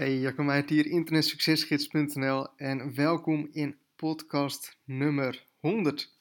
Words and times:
Hey, 0.00 0.18
Jacco 0.18 0.42
Meijert 0.42 0.70
hier, 0.70 0.86
internetsuccesgids.nl 0.86 2.56
en 2.56 2.94
welkom 2.94 3.48
in 3.52 3.78
podcast 3.96 4.78
nummer 4.84 5.46
100. 5.58 6.18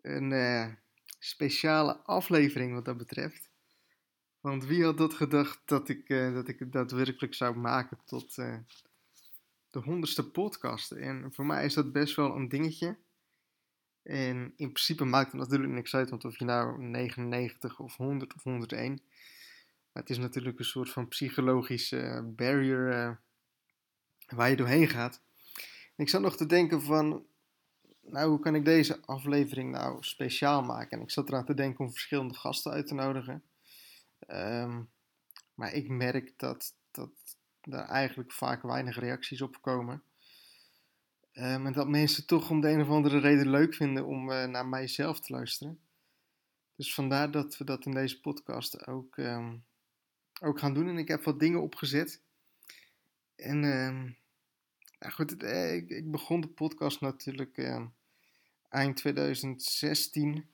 Een 0.00 0.30
uh, 0.30 0.66
speciale 1.18 1.96
aflevering 1.96 2.74
wat 2.74 2.84
dat 2.84 2.96
betreft. 2.96 3.50
Want 4.40 4.64
wie 4.64 4.84
had 4.84 4.98
dat 4.98 5.14
gedacht 5.14 5.60
dat 5.64 5.88
ik, 5.88 6.08
uh, 6.08 6.34
dat 6.34 6.48
ik 6.48 6.58
het 6.58 6.72
daadwerkelijk 6.72 7.34
zou 7.34 7.56
maken 7.56 7.98
tot 8.04 8.36
uh, 8.36 8.56
de 9.70 9.78
honderdste 9.78 10.30
podcast? 10.30 10.90
En 10.90 11.32
voor 11.32 11.46
mij 11.46 11.64
is 11.64 11.74
dat 11.74 11.92
best 11.92 12.16
wel 12.16 12.36
een 12.36 12.48
dingetje. 12.48 12.96
En 14.02 14.52
in 14.56 14.72
principe 14.72 15.04
maakt 15.04 15.32
het 15.32 15.40
natuurlijk 15.40 15.72
niks 15.72 15.94
uit, 15.94 16.10
want 16.10 16.24
of 16.24 16.38
je 16.38 16.44
nou 16.44 16.82
99 16.82 17.80
of 17.80 17.96
100 17.96 18.34
of 18.34 18.42
101 18.42 19.00
het 19.92 20.10
is 20.10 20.18
natuurlijk 20.18 20.58
een 20.58 20.64
soort 20.64 20.90
van 20.90 21.08
psychologische 21.08 22.00
eh, 22.00 22.24
barrier 22.24 22.92
uh, 22.92 23.10
waar 24.26 24.50
je 24.50 24.56
doorheen 24.56 24.88
gaat. 24.88 25.20
ik 25.96 26.08
zat 26.08 26.20
nog 26.20 26.36
te 26.36 26.46
denken 26.46 26.82
van, 26.82 27.26
nou 28.00 28.28
hoe 28.28 28.40
kan 28.40 28.54
ik 28.54 28.64
deze 28.64 29.00
aflevering 29.04 29.70
nou 29.70 29.96
speciaal 30.00 30.62
maken? 30.62 30.98
En 30.98 31.04
ik 31.04 31.10
zat 31.10 31.28
eraan 31.28 31.44
te 31.44 31.54
denken 31.54 31.84
om 31.84 31.90
verschillende 31.90 32.34
gasten 32.34 32.72
uit 32.72 32.86
te 32.86 32.94
nodigen. 32.94 33.42
Um, 34.28 34.90
maar 35.54 35.72
ik 35.72 35.88
merk 35.88 36.32
dat, 36.36 36.74
dat 36.90 37.10
er 37.60 37.78
eigenlijk 37.78 38.32
vaak 38.32 38.62
weinig 38.62 38.98
reacties 38.98 39.42
op 39.42 39.62
komen. 39.62 40.02
Um, 41.32 41.66
en 41.66 41.72
dat 41.72 41.88
mensen 41.88 42.26
toch 42.26 42.50
om 42.50 42.60
de 42.60 42.68
een 42.68 42.80
of 42.80 42.88
andere 42.88 43.18
reden 43.18 43.50
leuk 43.50 43.74
vinden 43.74 44.06
om 44.06 44.30
uh, 44.30 44.44
naar 44.44 44.66
mijzelf 44.66 45.20
te 45.20 45.32
luisteren. 45.32 45.80
Dus 46.76 46.94
vandaar 46.94 47.30
dat 47.30 47.56
we 47.56 47.64
dat 47.64 47.84
in 47.84 47.92
deze 47.92 48.20
podcast 48.20 48.86
ook 48.86 49.16
um, 49.16 49.64
ook 50.40 50.58
gaan 50.58 50.74
doen. 50.74 50.88
En 50.88 50.98
ik 50.98 51.08
heb 51.08 51.24
wat 51.24 51.40
dingen 51.40 51.62
opgezet. 51.62 52.20
En 53.36 53.62
uh, 53.62 54.12
nou 54.98 55.12
goed, 55.12 55.42
eh, 55.42 55.74
ik, 55.74 55.88
ik, 55.88 56.10
begon 56.10 56.40
de 56.40 56.48
podcast 56.48 57.00
natuurlijk 57.00 57.56
uh, 57.56 57.86
eind 58.68 58.96
2016 58.96 60.46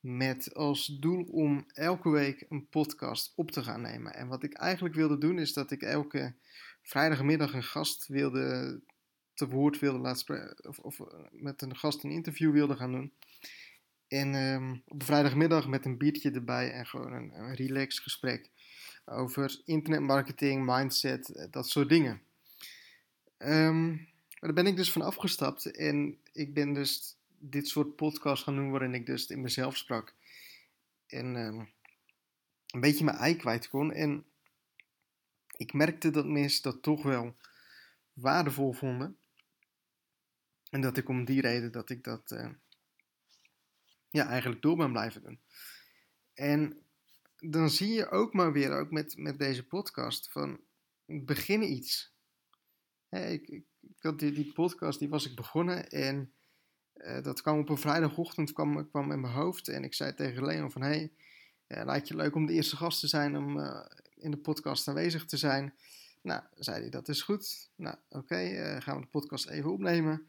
met 0.00 0.54
als 0.54 0.86
doel 0.86 1.22
om 1.22 1.66
elke 1.72 2.10
week 2.10 2.46
een 2.48 2.68
podcast 2.68 3.32
op 3.36 3.50
te 3.50 3.62
gaan 3.62 3.80
nemen. 3.80 4.14
En 4.14 4.28
wat 4.28 4.42
ik 4.42 4.52
eigenlijk 4.52 4.94
wilde 4.94 5.18
doen 5.18 5.38
is 5.38 5.52
dat 5.52 5.70
ik 5.70 5.82
elke 5.82 6.34
vrijdagmiddag 6.82 7.54
een 7.54 7.62
gast 7.62 8.06
wilde 8.06 8.80
te 9.34 9.48
woord 9.48 9.78
wilde 9.78 9.98
laten 9.98 10.56
of, 10.68 10.78
of, 10.78 11.00
eh, 11.00 11.06
met 11.30 11.62
een 11.62 11.76
gast 11.76 12.04
een 12.04 12.10
interview 12.10 12.52
wilde 12.52 12.76
gaan 12.76 12.92
doen. 12.92 13.12
En 14.08 14.34
um, 14.34 14.82
op 14.86 15.02
vrijdagmiddag 15.02 15.68
met 15.68 15.84
een 15.84 15.98
biertje 15.98 16.30
erbij 16.30 16.72
en 16.72 16.86
gewoon 16.86 17.12
een, 17.12 17.32
een 17.34 17.54
relaxed 17.54 18.02
gesprek 18.02 18.50
over 19.10 19.60
internetmarketing, 19.64 20.64
mindset, 20.64 21.28
eh, 21.28 21.46
dat 21.50 21.68
soort 21.68 21.88
dingen. 21.88 22.22
Um, 23.38 24.08
daar 24.40 24.52
ben 24.52 24.66
ik 24.66 24.76
dus 24.76 24.92
van 24.92 25.02
afgestapt 25.02 25.64
en 25.66 26.18
ik 26.32 26.54
ben 26.54 26.72
dus 26.72 27.16
dit 27.38 27.68
soort 27.68 27.96
podcast 27.96 28.42
gaan 28.42 28.56
doen 28.56 28.70
waarin 28.70 28.94
ik 28.94 29.06
dus 29.06 29.26
in 29.26 29.40
mezelf 29.40 29.76
sprak. 29.76 30.14
En 31.06 31.36
um, 31.36 31.70
een 32.66 32.80
beetje 32.80 33.04
mijn 33.04 33.16
ei 33.16 33.36
kwijt 33.36 33.68
kon. 33.68 33.92
En 33.92 34.24
ik 35.56 35.72
merkte 35.72 36.10
dat 36.10 36.26
mensen 36.26 36.62
dat 36.62 36.82
toch 36.82 37.02
wel 37.02 37.36
waardevol 38.12 38.72
vonden. 38.72 39.16
En 40.70 40.80
dat 40.80 40.96
ik 40.96 41.08
om 41.08 41.24
die 41.24 41.40
reden 41.40 41.72
dat 41.72 41.90
ik 41.90 42.04
dat 42.04 42.30
uh, 42.30 42.48
ja, 44.10 44.26
eigenlijk 44.28 44.62
door 44.62 44.76
ben 44.76 44.92
blijven 44.92 45.22
doen. 45.22 45.40
En 46.34 46.82
dan 47.40 47.70
zie 47.70 47.92
je 47.92 48.10
ook 48.10 48.32
maar 48.32 48.52
weer, 48.52 48.72
ook 48.72 48.90
met, 48.90 49.16
met 49.16 49.38
deze 49.38 49.66
podcast, 49.66 50.30
van 50.30 50.60
begin 51.06 51.72
iets. 51.72 52.14
ik, 53.08 53.48
ik, 53.48 53.64
ik, 53.80 53.96
had 54.02 54.18
die, 54.18 54.32
die 54.32 54.52
podcast, 54.52 54.98
die 54.98 55.08
was 55.08 55.26
ik 55.26 55.36
begonnen 55.36 55.88
en 55.90 56.32
uh, 56.94 57.22
dat 57.22 57.42
kwam 57.42 57.58
op 57.58 57.68
een 57.68 57.78
vrijdagochtend, 57.78 58.52
kwam, 58.52 58.90
kwam 58.90 59.12
in 59.12 59.20
mijn 59.20 59.32
hoofd 59.32 59.68
en 59.68 59.84
ik 59.84 59.94
zei 59.94 60.14
tegen 60.14 60.44
Leon 60.44 60.70
van, 60.70 60.82
hey, 60.82 61.12
uh, 61.68 61.84
lijkt 61.84 62.08
je 62.08 62.16
leuk 62.16 62.34
om 62.34 62.46
de 62.46 62.52
eerste 62.52 62.76
gast 62.76 63.00
te 63.00 63.06
zijn, 63.06 63.36
om 63.36 63.58
uh, 63.58 63.84
in 64.14 64.30
de 64.30 64.36
podcast 64.36 64.88
aanwezig 64.88 65.24
te 65.24 65.36
zijn. 65.36 65.74
Nou, 66.22 66.42
zei 66.54 66.80
hij, 66.80 66.90
dat 66.90 67.08
is 67.08 67.22
goed. 67.22 67.70
Nou, 67.76 67.96
oké, 68.08 68.36
gaan 68.80 68.96
we 68.96 69.02
de 69.02 69.06
podcast 69.06 69.48
even 69.48 69.72
opnemen. 69.72 70.26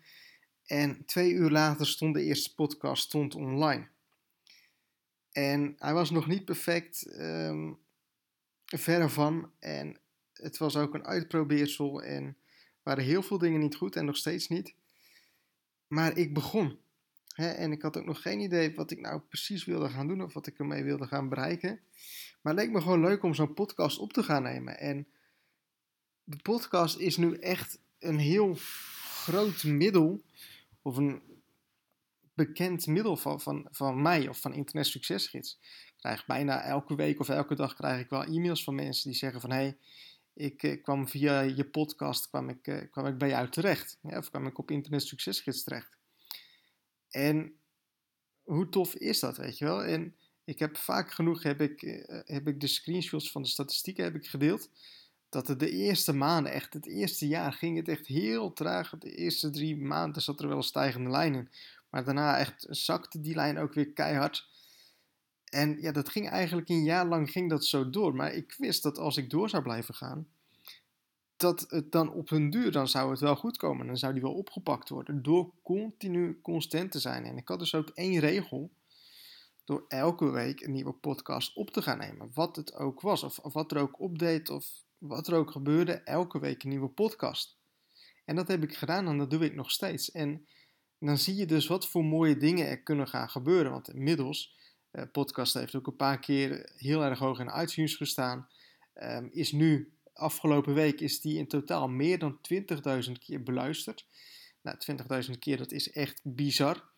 En 0.65 1.05
twee 1.05 1.31
uur 1.31 1.49
later 1.49 1.87
stond 1.87 2.13
de 2.13 2.23
eerste 2.23 2.55
podcast 2.55 3.03
stond 3.03 3.35
online. 3.35 3.89
En 5.31 5.75
hij 5.77 5.93
was 5.93 6.09
nog 6.09 6.27
niet 6.27 6.45
perfect, 6.45 7.19
um, 7.19 7.79
verre 8.65 9.09
van. 9.09 9.51
En 9.59 9.99
het 10.33 10.57
was 10.57 10.75
ook 10.75 10.93
een 10.93 11.05
uitprobeersel 11.05 12.03
en 12.03 12.37
waren 12.83 13.03
heel 13.03 13.23
veel 13.23 13.37
dingen 13.37 13.59
niet 13.59 13.75
goed 13.75 13.95
en 13.95 14.05
nog 14.05 14.17
steeds 14.17 14.47
niet. 14.47 14.75
Maar 15.87 16.17
ik 16.17 16.33
begon. 16.33 16.79
Hè, 17.35 17.49
en 17.49 17.71
ik 17.71 17.81
had 17.81 17.97
ook 17.97 18.05
nog 18.05 18.21
geen 18.21 18.39
idee 18.39 18.75
wat 18.75 18.91
ik 18.91 18.99
nou 18.99 19.19
precies 19.19 19.65
wilde 19.65 19.89
gaan 19.89 20.07
doen 20.07 20.21
of 20.23 20.33
wat 20.33 20.47
ik 20.47 20.59
ermee 20.59 20.83
wilde 20.83 21.07
gaan 21.07 21.29
bereiken. 21.29 21.79
Maar 22.41 22.53
het 22.53 22.63
leek 22.63 22.71
me 22.71 22.81
gewoon 22.81 23.01
leuk 23.01 23.23
om 23.23 23.33
zo'n 23.33 23.53
podcast 23.53 23.99
op 23.99 24.13
te 24.13 24.23
gaan 24.23 24.43
nemen. 24.43 24.79
En 24.79 25.07
de 26.23 26.37
podcast 26.37 26.97
is 26.97 27.17
nu 27.17 27.35
echt 27.35 27.79
een 27.99 28.19
heel 28.19 28.55
groot 29.23 29.63
middel, 29.63 30.23
of 30.81 30.97
een 30.97 31.21
bekend 32.33 32.87
middel 32.87 33.17
van, 33.17 33.41
van, 33.41 33.67
van 33.71 34.01
mij 34.01 34.27
of 34.27 34.39
van 34.39 34.53
Internet 34.53 34.87
Succesgids. 34.87 35.57
Ik 35.61 35.93
krijg 35.97 36.25
bijna 36.25 36.61
elke 36.61 36.95
week 36.95 37.19
of 37.19 37.29
elke 37.29 37.55
dag 37.55 37.73
krijg 37.73 37.99
ik 37.99 38.09
wel 38.09 38.23
e-mails 38.23 38.63
van 38.63 38.75
mensen 38.75 39.09
die 39.09 39.19
zeggen 39.19 39.41
van... 39.41 39.51
Hey, 39.51 39.77
ik 40.33 40.63
eh, 40.63 40.81
kwam 40.83 41.07
via 41.07 41.41
je 41.41 41.69
podcast 41.69 42.29
kwam 42.29 42.49
ik, 42.49 42.67
eh, 42.67 42.91
kwam 42.91 43.05
ik 43.05 43.17
bij 43.17 43.29
jou 43.29 43.49
terecht. 43.49 43.97
Ja, 44.01 44.17
of 44.17 44.29
kwam 44.29 44.47
ik 44.47 44.57
op 44.57 44.71
Internet 44.71 45.03
Succesgids 45.03 45.63
terecht. 45.63 45.97
En 47.09 47.55
hoe 48.43 48.69
tof 48.69 48.95
is 48.95 49.19
dat, 49.19 49.37
weet 49.37 49.57
je 49.57 49.65
wel? 49.65 49.83
En 49.83 50.15
ik 50.43 50.59
heb 50.59 50.77
vaak 50.77 51.11
genoeg 51.11 51.43
heb 51.43 51.61
ik, 51.61 51.81
uh, 51.81 52.19
heb 52.25 52.47
ik 52.47 52.59
de 52.59 52.67
screenshots 52.67 53.31
van 53.31 53.41
de 53.41 53.47
statistieken 53.47 54.03
heb 54.03 54.15
ik 54.15 54.27
gedeeld. 54.27 54.69
Dat 55.29 55.47
het 55.47 55.59
de 55.59 55.69
eerste 55.69 56.13
maanden, 56.13 56.51
echt 56.51 56.73
het 56.73 56.85
eerste 56.85 57.27
jaar, 57.27 57.53
ging 57.53 57.77
het 57.77 57.87
echt 57.87 58.07
heel 58.07 58.53
traag. 58.53 58.97
De 58.97 59.15
eerste 59.15 59.49
drie 59.49 59.77
maanden 59.77 60.21
zat 60.21 60.41
er 60.41 60.47
wel 60.47 60.63
stijgende 60.63 61.09
lijn 61.09 61.35
in. 61.35 61.49
Maar 61.91 62.03
daarna 62.03 62.37
echt 62.37 62.65
zakte 62.69 63.21
die 63.21 63.35
lijn 63.35 63.57
ook 63.57 63.73
weer 63.73 63.91
keihard. 63.91 64.49
En 65.45 65.81
ja, 65.81 65.91
dat 65.91 66.09
ging 66.09 66.29
eigenlijk 66.29 66.69
een 66.69 66.83
jaar 66.83 67.05
lang 67.05 67.31
ging 67.31 67.49
dat 67.49 67.65
zo 67.65 67.89
door. 67.89 68.15
Maar 68.15 68.33
ik 68.33 68.55
wist 68.57 68.83
dat 68.83 68.97
als 68.97 69.17
ik 69.17 69.29
door 69.29 69.49
zou 69.49 69.63
blijven 69.63 69.93
gaan, 69.93 70.27
dat 71.37 71.65
het 71.67 71.91
dan 71.91 72.13
op 72.13 72.29
hun 72.29 72.49
duur, 72.49 72.71
dan 72.71 72.87
zou 72.87 73.11
het 73.11 73.19
wel 73.19 73.35
goed 73.35 73.57
komen. 73.57 73.87
Dan 73.87 73.97
zou 73.97 74.13
die 74.13 74.21
wel 74.21 74.33
opgepakt 74.33 74.89
worden 74.89 75.23
door 75.23 75.51
continu 75.63 76.41
constant 76.41 76.91
te 76.91 76.99
zijn. 76.99 77.25
En 77.25 77.37
ik 77.37 77.47
had 77.47 77.59
dus 77.59 77.75
ook 77.75 77.89
één 77.89 78.19
regel. 78.19 78.71
Door 79.63 79.85
elke 79.87 80.29
week 80.29 80.61
een 80.61 80.71
nieuwe 80.71 80.93
podcast 80.93 81.55
op 81.55 81.71
te 81.71 81.81
gaan 81.81 81.97
nemen. 81.97 82.31
Wat 82.33 82.55
het 82.55 82.73
ook 82.75 83.01
was. 83.01 83.23
Of, 83.23 83.39
of 83.39 83.53
wat 83.53 83.71
er 83.71 83.77
ook 83.77 83.99
update. 83.99 84.53
Of 84.53 84.65
wat 84.97 85.27
er 85.27 85.35
ook 85.35 85.51
gebeurde. 85.51 85.93
Elke 85.93 86.39
week 86.39 86.63
een 86.63 86.69
nieuwe 86.69 86.89
podcast. 86.89 87.57
En 88.25 88.35
dat 88.35 88.47
heb 88.47 88.63
ik 88.63 88.77
gedaan 88.77 89.07
en 89.07 89.17
dat 89.17 89.29
doe 89.29 89.45
ik 89.45 89.55
nog 89.55 89.71
steeds. 89.71 90.11
En 90.11 90.47
dan 91.07 91.17
zie 91.17 91.35
je 91.35 91.45
dus 91.45 91.67
wat 91.67 91.87
voor 91.87 92.05
mooie 92.05 92.37
dingen 92.37 92.67
er 92.67 92.81
kunnen 92.81 93.07
gaan 93.07 93.29
gebeuren. 93.29 93.71
Want 93.71 93.93
inmiddels, 93.93 94.55
uh, 94.91 95.03
podcast 95.11 95.53
heeft 95.53 95.75
ook 95.75 95.87
een 95.87 95.95
paar 95.95 96.19
keer 96.19 96.71
heel 96.75 97.03
erg 97.03 97.19
hoog 97.19 97.39
in 97.39 97.61
iTunes 97.61 97.95
gestaan. 97.95 98.47
Um, 98.95 99.29
is 99.31 99.51
nu, 99.51 99.93
afgelopen 100.13 100.73
week, 100.73 101.01
is 101.01 101.21
die 101.21 101.37
in 101.37 101.47
totaal 101.47 101.87
meer 101.87 102.19
dan 102.19 102.39
20.000 103.07 103.11
keer 103.19 103.43
beluisterd. 103.43 104.07
Nou, 104.61 104.77
20.000 105.31 105.39
keer, 105.39 105.57
dat 105.57 105.71
is 105.71 105.91
echt 105.91 106.21
bizar. 106.23 106.89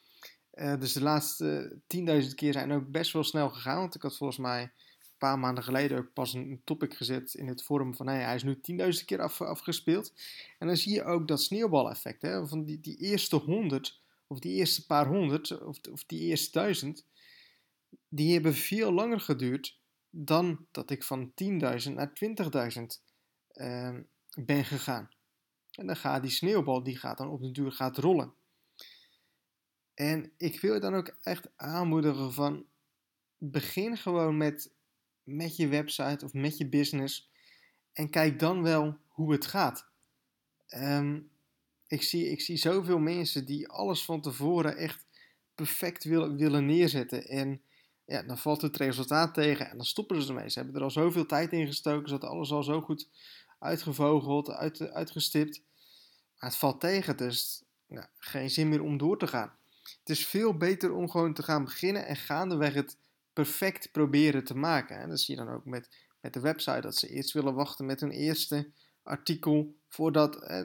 Uh, 0.54 0.80
dus 0.80 0.94
de 0.94 1.02
laatste 1.02 1.80
10.000 1.98 2.36
keer 2.36 2.54
zijn 2.54 2.72
ook 2.72 2.92
best 2.92 3.14
wel 3.14 3.24
snel 3.24 3.50
gegaan. 3.50 3.80
Want 3.80 3.96
ik 3.96 4.02
had 4.02 4.18
volgens 4.18 4.40
mij 4.40 4.72
paar 5.18 5.40
maanden 5.40 5.64
geleden 5.64 5.98
ook 5.98 6.14
pas 6.14 6.34
een 6.34 6.62
topic 6.64 6.94
gezet 6.94 7.34
in 7.34 7.48
het 7.48 7.64
forum 7.64 7.96
van 7.96 8.08
hey, 8.08 8.22
hij 8.24 8.36
is 8.36 8.44
nu 8.44 8.56
10.000 8.56 9.06
keer 9.06 9.22
af, 9.22 9.42
afgespeeld. 9.42 10.14
En 10.60 10.68
dan 10.68 10.78
zie 10.78 10.94
je 10.94 11.04
ook 11.04 11.28
dat 11.28 11.42
sneeuwbaleffect. 11.42 12.22
Hè, 12.22 12.48
van 12.48 12.64
die, 12.64 12.80
die 12.80 12.98
eerste 12.98 13.36
100 13.36 14.02
of 14.28 14.40
die 14.40 14.54
eerste 14.54 14.86
paar 14.86 15.08
honderd, 15.08 15.62
of, 15.62 15.80
of 15.92 16.04
die 16.06 16.20
eerste 16.20 16.52
duizend, 16.52 17.06
die 18.10 18.34
hebben 18.34 18.54
veel 18.54 18.92
langer 18.92 19.20
geduurd 19.20 19.80
dan 20.10 20.66
dat 20.72 20.90
ik 20.90 21.04
van 21.04 21.32
10.000 21.44 21.94
naar 21.94 22.12
20.000 22.78 22.84
uh, 23.54 23.98
ben 24.36 24.66
gegaan. 24.66 25.10
En 25.72 25.88
dan 25.88 25.96
gaat 25.96 26.22
die 26.22 26.32
sneeuwbal, 26.32 26.84
die 26.84 26.98
gaat 26.98 27.18
dan 27.18 27.30
op 27.30 27.42
de 27.42 27.52
duur 27.52 27.72
gaat 27.72 27.98
rollen. 27.98 28.34
En 29.94 30.32
ik 30.38 30.62
wil 30.62 30.74
je 30.74 30.80
dan 30.80 30.96
ook 30.96 31.16
echt 31.22 31.50
aanmoedigen 31.56 32.34
van, 32.34 32.66
begin 33.38 33.98
gewoon 33.98 34.38
met, 34.38 34.73
met 35.24 35.56
je 35.56 35.68
website 35.68 36.26
of 36.26 36.34
met 36.34 36.58
je 36.58 36.68
business 36.68 37.32
en 37.94 38.10
kijk 38.10 38.40
dan 38.40 38.64
wel 38.64 38.98
hoe 39.08 39.32
het 39.32 39.46
gaat. 39.46 39.88
Um, 40.76 41.32
ik 41.88 42.04
zie, 42.04 42.30
ik 42.30 42.42
zie 42.42 42.58
zoveel 42.58 43.00
mensen 43.00 43.46
die 43.46 43.68
alles 43.68 44.06
van 44.06 44.22
tevoren 44.22 44.78
echt 44.78 45.06
perfect 45.56 46.04
willen, 46.04 46.38
willen 46.38 46.66
neerzetten. 46.66 47.28
En 47.28 47.62
ja, 48.06 48.24
dan 48.24 48.38
valt 48.38 48.62
het 48.62 48.78
resultaat 48.78 49.34
tegen 49.34 49.70
en 49.70 49.78
dan 49.78 49.86
stoppen 49.86 50.22
ze 50.22 50.28
ermee. 50.28 50.50
Ze 50.50 50.60
hebben 50.60 50.76
er 50.76 50.84
al 50.84 50.92
zoveel 50.92 51.26
tijd 51.26 51.52
in 51.52 51.68
gestoken, 51.68 52.06
ze 52.06 52.12
hadden 52.12 52.30
alles 52.30 52.52
al 52.52 52.64
zo 52.64 52.82
goed 52.82 53.10
uitgevogeld, 53.60 54.50
uit, 54.50 54.92
uitgestipt. 54.92 55.62
Maar 56.40 56.50
het 56.50 56.60
valt 56.60 56.80
tegen, 56.80 57.18
dus 57.18 57.64
nou, 57.88 58.08
geen 58.18 58.50
zin 58.50 58.70
meer 58.70 58.82
om 58.82 58.98
door 58.98 59.20
te 59.20 59.28
gaan. 59.28 59.54
Het 60.00 60.10
is 60.10 60.26
veel 60.26 60.58
beter 60.58 60.94
om 60.94 61.10
gewoon 61.10 61.34
te 61.34 61.44
gaan 61.44 61.64
beginnen 61.64 62.06
en 62.06 62.16
gaandeweg 62.16 62.74
het 62.74 62.98
perfect 63.34 63.92
proberen 63.92 64.44
te 64.44 64.56
maken. 64.56 65.00
En 65.00 65.10
dat 65.10 65.20
zie 65.20 65.36
je 65.38 65.44
dan 65.46 65.54
ook 65.54 65.66
met, 65.66 65.96
met 66.20 66.34
de 66.34 66.40
website, 66.40 66.82
dat 66.82 66.96
ze 66.96 67.10
eerst 67.10 67.32
willen 67.32 67.54
wachten 67.54 67.86
met 67.86 68.00
hun 68.00 68.12
eerste 68.12 68.72
artikel 69.04 69.76
voordat, 69.88 70.44
eh, 70.44 70.62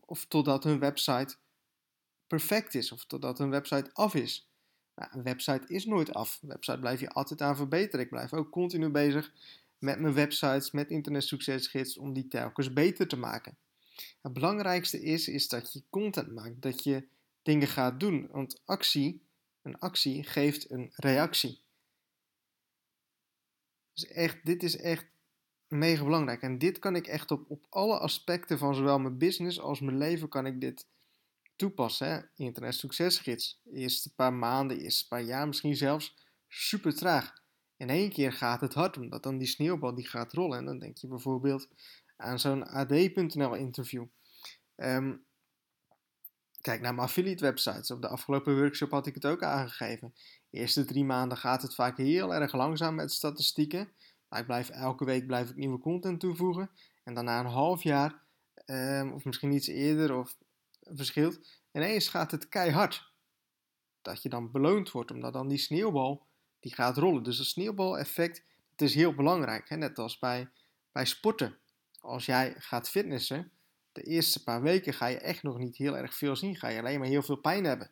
of 0.00 0.26
totdat 0.26 0.64
hun 0.64 0.78
website 0.78 1.36
perfect 2.26 2.74
is, 2.74 2.92
of 2.92 3.04
totdat 3.04 3.38
hun 3.38 3.50
website 3.50 3.90
af 3.92 4.14
is. 4.14 4.50
Nou, 4.94 5.10
een 5.12 5.22
website 5.22 5.66
is 5.66 5.84
nooit 5.84 6.14
af. 6.14 6.38
Een 6.42 6.48
website 6.48 6.78
blijf 6.78 7.00
je 7.00 7.10
altijd 7.10 7.42
aan 7.42 7.56
verbeteren. 7.56 8.04
Ik 8.04 8.10
blijf 8.10 8.32
ook 8.32 8.50
continu 8.50 8.88
bezig 8.88 9.32
met 9.78 10.00
mijn 10.00 10.14
websites, 10.14 10.70
met 10.70 10.90
Internet 10.90 11.24
Succesgids, 11.24 11.98
om 11.98 12.12
die 12.12 12.28
telkens 12.28 12.72
beter 12.72 13.08
te 13.08 13.16
maken. 13.16 13.56
Het 14.22 14.32
belangrijkste 14.32 15.02
is, 15.02 15.28
is 15.28 15.48
dat 15.48 15.72
je 15.72 15.82
content 15.90 16.32
maakt, 16.32 16.62
dat 16.62 16.84
je 16.84 17.06
dingen 17.42 17.68
gaat 17.68 18.00
doen. 18.00 18.28
Want 18.30 18.60
actie, 18.64 19.22
een 19.62 19.78
actie 19.78 20.24
geeft 20.24 20.70
een 20.70 20.90
reactie. 20.94 21.62
Echt, 24.06 24.44
dit 24.44 24.62
is 24.62 24.76
echt 24.76 25.06
mega 25.68 26.04
belangrijk. 26.04 26.42
En 26.42 26.58
dit 26.58 26.78
kan 26.78 26.96
ik 26.96 27.06
echt 27.06 27.30
op, 27.30 27.50
op 27.50 27.66
alle 27.68 27.98
aspecten 27.98 28.58
van 28.58 28.74
zowel 28.74 28.98
mijn 28.98 29.18
business 29.18 29.60
als 29.60 29.80
mijn 29.80 29.98
leven 29.98 30.28
kan 30.28 30.46
ik 30.46 30.60
dit 30.60 30.86
toepassen. 31.56 32.08
Hè? 32.08 32.20
Internet 32.36 32.74
Succesgids. 32.74 33.60
Eerste 33.72 34.14
paar 34.14 34.32
maanden, 34.32 34.76
de 34.76 34.82
eerste 34.82 35.08
paar 35.08 35.22
jaar 35.22 35.46
misschien 35.46 35.76
zelfs 35.76 36.16
super 36.48 36.94
traag. 36.94 37.32
In 37.76 37.90
één 37.90 38.10
keer 38.10 38.32
gaat 38.32 38.60
het 38.60 38.74
hard, 38.74 38.96
omdat 38.96 39.22
dan 39.22 39.38
die 39.38 39.46
sneeuwbal 39.46 39.94
die 39.94 40.08
gaat 40.08 40.32
rollen. 40.32 40.58
En 40.58 40.64
dan 40.64 40.78
denk 40.78 40.96
je 40.96 41.06
bijvoorbeeld 41.06 41.68
aan 42.16 42.38
zo'n 42.38 42.66
AD.nl 42.66 43.54
interview. 43.54 44.04
Ehm, 44.76 45.16
kijk 46.60 46.80
naar 46.80 46.94
mijn 46.94 47.06
affiliate 47.06 47.44
websites. 47.44 47.90
Op 47.90 48.02
de 48.02 48.08
afgelopen 48.08 48.56
workshop 48.58 48.90
had 48.90 49.06
ik 49.06 49.14
het 49.14 49.26
ook 49.26 49.42
aangegeven. 49.42 50.14
De 50.50 50.58
eerste 50.58 50.84
drie 50.84 51.04
maanden 51.04 51.38
gaat 51.38 51.62
het 51.62 51.74
vaak 51.74 51.96
heel 51.96 52.34
erg 52.34 52.52
langzaam 52.52 52.94
met 52.94 53.12
statistieken. 53.12 53.88
Maar 54.28 54.40
ik 54.40 54.46
blijf 54.46 54.68
elke 54.68 55.04
week 55.04 55.26
blijf 55.26 55.50
ik 55.50 55.56
nieuwe 55.56 55.78
content 55.78 56.20
toevoegen. 56.20 56.70
En 57.04 57.14
daarna 57.14 57.40
een 57.40 57.46
half 57.46 57.82
jaar, 57.82 58.22
um, 58.66 59.12
of 59.12 59.24
misschien 59.24 59.52
iets 59.52 59.66
eerder, 59.66 60.16
of 60.16 60.36
verschilt. 60.80 61.40
Ineens 61.72 62.08
gaat 62.08 62.30
het 62.30 62.48
keihard. 62.48 63.12
Dat 64.02 64.22
je 64.22 64.28
dan 64.28 64.50
beloond 64.50 64.90
wordt, 64.90 65.10
omdat 65.10 65.32
dan 65.32 65.48
die 65.48 65.58
sneeuwbal 65.58 66.26
die 66.60 66.74
gaat 66.74 66.96
rollen. 66.96 67.22
Dus 67.22 67.38
het 67.38 67.46
sneeuwbaleffect, 67.46 68.44
het 68.70 68.82
is 68.82 68.94
heel 68.94 69.14
belangrijk. 69.14 69.68
Hè? 69.68 69.76
Net 69.76 69.98
als 69.98 70.18
bij, 70.18 70.48
bij 70.92 71.04
sporten. 71.04 71.58
Als 72.00 72.26
jij 72.26 72.54
gaat 72.58 72.90
fitnessen, 72.90 73.52
de 73.92 74.02
eerste 74.02 74.42
paar 74.42 74.62
weken 74.62 74.94
ga 74.94 75.06
je 75.06 75.18
echt 75.18 75.42
nog 75.42 75.58
niet 75.58 75.76
heel 75.76 75.96
erg 75.96 76.14
veel 76.14 76.36
zien. 76.36 76.56
Ga 76.56 76.68
je 76.68 76.78
alleen 76.78 76.98
maar 76.98 77.08
heel 77.08 77.22
veel 77.22 77.36
pijn 77.36 77.64
hebben. 77.64 77.90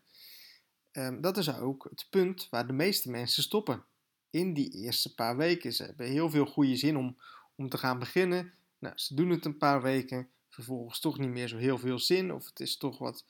Um, 0.98 1.20
dat 1.20 1.36
is 1.36 1.58
ook 1.58 1.86
het 1.90 2.06
punt 2.10 2.46
waar 2.50 2.66
de 2.66 2.72
meeste 2.72 3.10
mensen 3.10 3.42
stoppen. 3.42 3.84
In 4.30 4.54
die 4.54 4.70
eerste 4.70 5.14
paar 5.14 5.36
weken. 5.36 5.72
Ze 5.72 5.84
hebben 5.84 6.06
heel 6.06 6.30
veel 6.30 6.46
goede 6.46 6.76
zin 6.76 6.96
om, 6.96 7.16
om 7.54 7.68
te 7.68 7.78
gaan 7.78 7.98
beginnen. 7.98 8.52
Nou, 8.78 8.98
ze 8.98 9.14
doen 9.14 9.30
het 9.30 9.44
een 9.44 9.58
paar 9.58 9.82
weken. 9.82 10.28
Vervolgens 10.48 11.00
toch 11.00 11.18
niet 11.18 11.30
meer 11.30 11.48
zo 11.48 11.56
heel 11.56 11.78
veel 11.78 11.98
zin. 11.98 12.32
Of 12.32 12.46
het 12.46 12.60
is 12.60 12.76
toch 12.76 12.98
wat, 12.98 13.24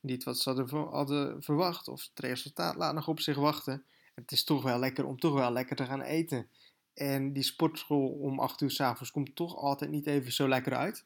niet 0.00 0.24
wat 0.24 0.38
ze 0.38 0.48
hadden, 0.48 0.88
hadden 0.88 1.42
verwacht. 1.42 1.88
Of 1.88 2.08
het 2.14 2.24
resultaat 2.24 2.76
laat 2.76 2.94
nog 2.94 3.08
op 3.08 3.20
zich 3.20 3.36
wachten 3.36 3.84
het 4.14 4.32
is 4.32 4.44
toch 4.44 4.62
wel 4.62 4.78
lekker 4.78 5.04
om 5.04 5.18
toch 5.18 5.34
wel 5.34 5.52
lekker 5.52 5.76
te 5.76 5.84
gaan 5.84 6.02
eten. 6.02 6.48
En 6.94 7.32
die 7.32 7.42
sportschool 7.42 8.08
om 8.08 8.40
8 8.40 8.60
uur 8.60 8.70
s'avonds 8.70 9.10
komt 9.10 9.36
toch 9.36 9.56
altijd 9.56 9.90
niet 9.90 10.06
even 10.06 10.32
zo 10.32 10.48
lekker 10.48 10.74
uit. 10.74 11.04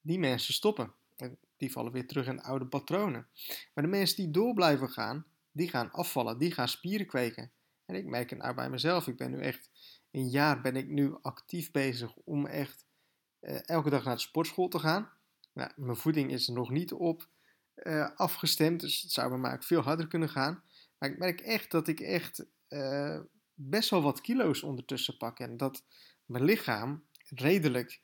Die 0.00 0.18
mensen 0.18 0.54
stoppen. 0.54 0.92
En 1.16 1.38
die 1.56 1.72
vallen 1.72 1.92
weer 1.92 2.06
terug 2.06 2.26
in 2.26 2.42
oude 2.42 2.66
patronen. 2.66 3.26
Maar 3.74 3.84
de 3.84 3.90
mensen 3.90 4.16
die 4.16 4.30
door 4.30 4.54
blijven 4.54 4.90
gaan, 4.90 5.26
die 5.54 5.68
gaan 5.68 5.90
afvallen. 5.90 6.38
Die 6.38 6.52
gaan 6.52 6.68
spieren 6.68 7.06
kweken. 7.06 7.52
En 7.84 7.94
ik 7.94 8.06
merk 8.06 8.30
het 8.30 8.38
nou 8.38 8.54
bij 8.54 8.70
mezelf. 8.70 9.06
Ik 9.06 9.16
ben 9.16 9.30
nu 9.30 9.40
echt 9.40 9.70
een 10.10 10.28
jaar 10.28 10.60
ben 10.60 10.76
ik 10.76 10.88
nu 10.88 11.16
actief 11.22 11.70
bezig 11.70 12.16
om 12.16 12.46
echt 12.46 12.86
uh, 13.40 13.68
elke 13.68 13.90
dag 13.90 14.04
naar 14.04 14.14
de 14.14 14.20
sportschool 14.20 14.68
te 14.68 14.78
gaan. 14.78 15.10
Nou, 15.52 15.70
mijn 15.76 15.96
voeding 15.96 16.30
is 16.30 16.48
er 16.48 16.54
nog 16.54 16.70
niet 16.70 16.92
op 16.92 17.28
uh, 17.74 18.10
afgestemd. 18.16 18.80
Dus 18.80 19.02
het 19.02 19.10
zou 19.10 19.28
bij 19.28 19.38
mij 19.38 19.56
veel 19.60 19.80
harder 19.80 20.08
kunnen 20.08 20.28
gaan. 20.28 20.62
Maar 20.98 21.10
ik 21.10 21.18
merk 21.18 21.40
echt 21.40 21.70
dat 21.70 21.88
ik 21.88 22.00
echt 22.00 22.46
uh, 22.68 23.20
best 23.54 23.90
wel 23.90 24.02
wat 24.02 24.20
kilo's 24.20 24.62
ondertussen 24.62 25.16
pak. 25.16 25.38
En 25.38 25.56
dat 25.56 25.84
mijn 26.24 26.44
lichaam 26.44 27.04
redelijk 27.28 28.02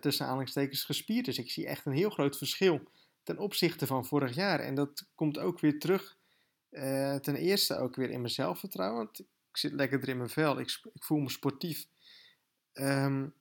tussen 0.00 0.24
aanhalingstekens 0.24 0.84
gespierd 0.84 1.28
is. 1.28 1.38
Ik 1.38 1.50
zie 1.50 1.66
echt 1.66 1.86
een 1.86 1.92
heel 1.92 2.10
groot 2.10 2.36
verschil 2.36 2.90
ten 3.22 3.38
opzichte 3.38 3.86
van 3.86 4.06
vorig 4.06 4.34
jaar. 4.34 4.60
En 4.60 4.74
dat 4.74 5.06
komt 5.14 5.38
ook 5.38 5.60
weer 5.60 5.78
terug. 5.78 6.17
Uh, 6.70 7.14
ten 7.14 7.36
eerste 7.36 7.76
ook 7.76 7.96
weer 7.96 8.10
in 8.10 8.20
mijn 8.20 8.32
zelfvertrouwen. 8.32 9.04
Want 9.04 9.18
ik 9.20 9.56
zit 9.56 9.72
lekker 9.72 10.08
in 10.08 10.16
mijn 10.16 10.30
vel. 10.30 10.58
Ik, 10.58 10.80
ik 10.94 11.04
voel 11.04 11.18
me 11.18 11.30
sportief. 11.30 11.86
Um, 12.72 13.34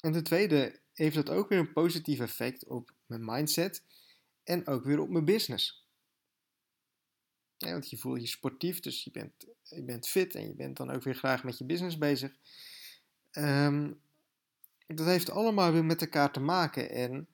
en 0.00 0.12
ten 0.12 0.24
tweede 0.24 0.80
heeft 0.92 1.14
dat 1.14 1.30
ook 1.30 1.48
weer 1.48 1.58
een 1.58 1.72
positief 1.72 2.20
effect 2.20 2.66
op 2.66 2.92
mijn 3.06 3.24
mindset. 3.24 3.82
En 4.44 4.66
ook 4.66 4.84
weer 4.84 5.00
op 5.00 5.08
mijn 5.08 5.24
business. 5.24 5.86
Want 7.58 7.90
je 7.90 7.96
voelt 7.96 8.20
je 8.20 8.26
sportief, 8.26 8.80
dus 8.80 9.04
je 9.04 9.10
bent, 9.10 9.32
je 9.62 9.82
bent 9.82 10.08
fit 10.08 10.34
en 10.34 10.46
je 10.46 10.54
bent 10.54 10.76
dan 10.76 10.90
ook 10.90 11.02
weer 11.02 11.14
graag 11.14 11.44
met 11.44 11.58
je 11.58 11.64
business 11.64 11.98
bezig. 11.98 12.32
Um, 13.32 14.00
dat 14.86 15.06
heeft 15.06 15.30
allemaal 15.30 15.72
weer 15.72 15.84
met 15.84 16.00
elkaar 16.00 16.32
te 16.32 16.40
maken. 16.40 16.90
En 16.90 17.28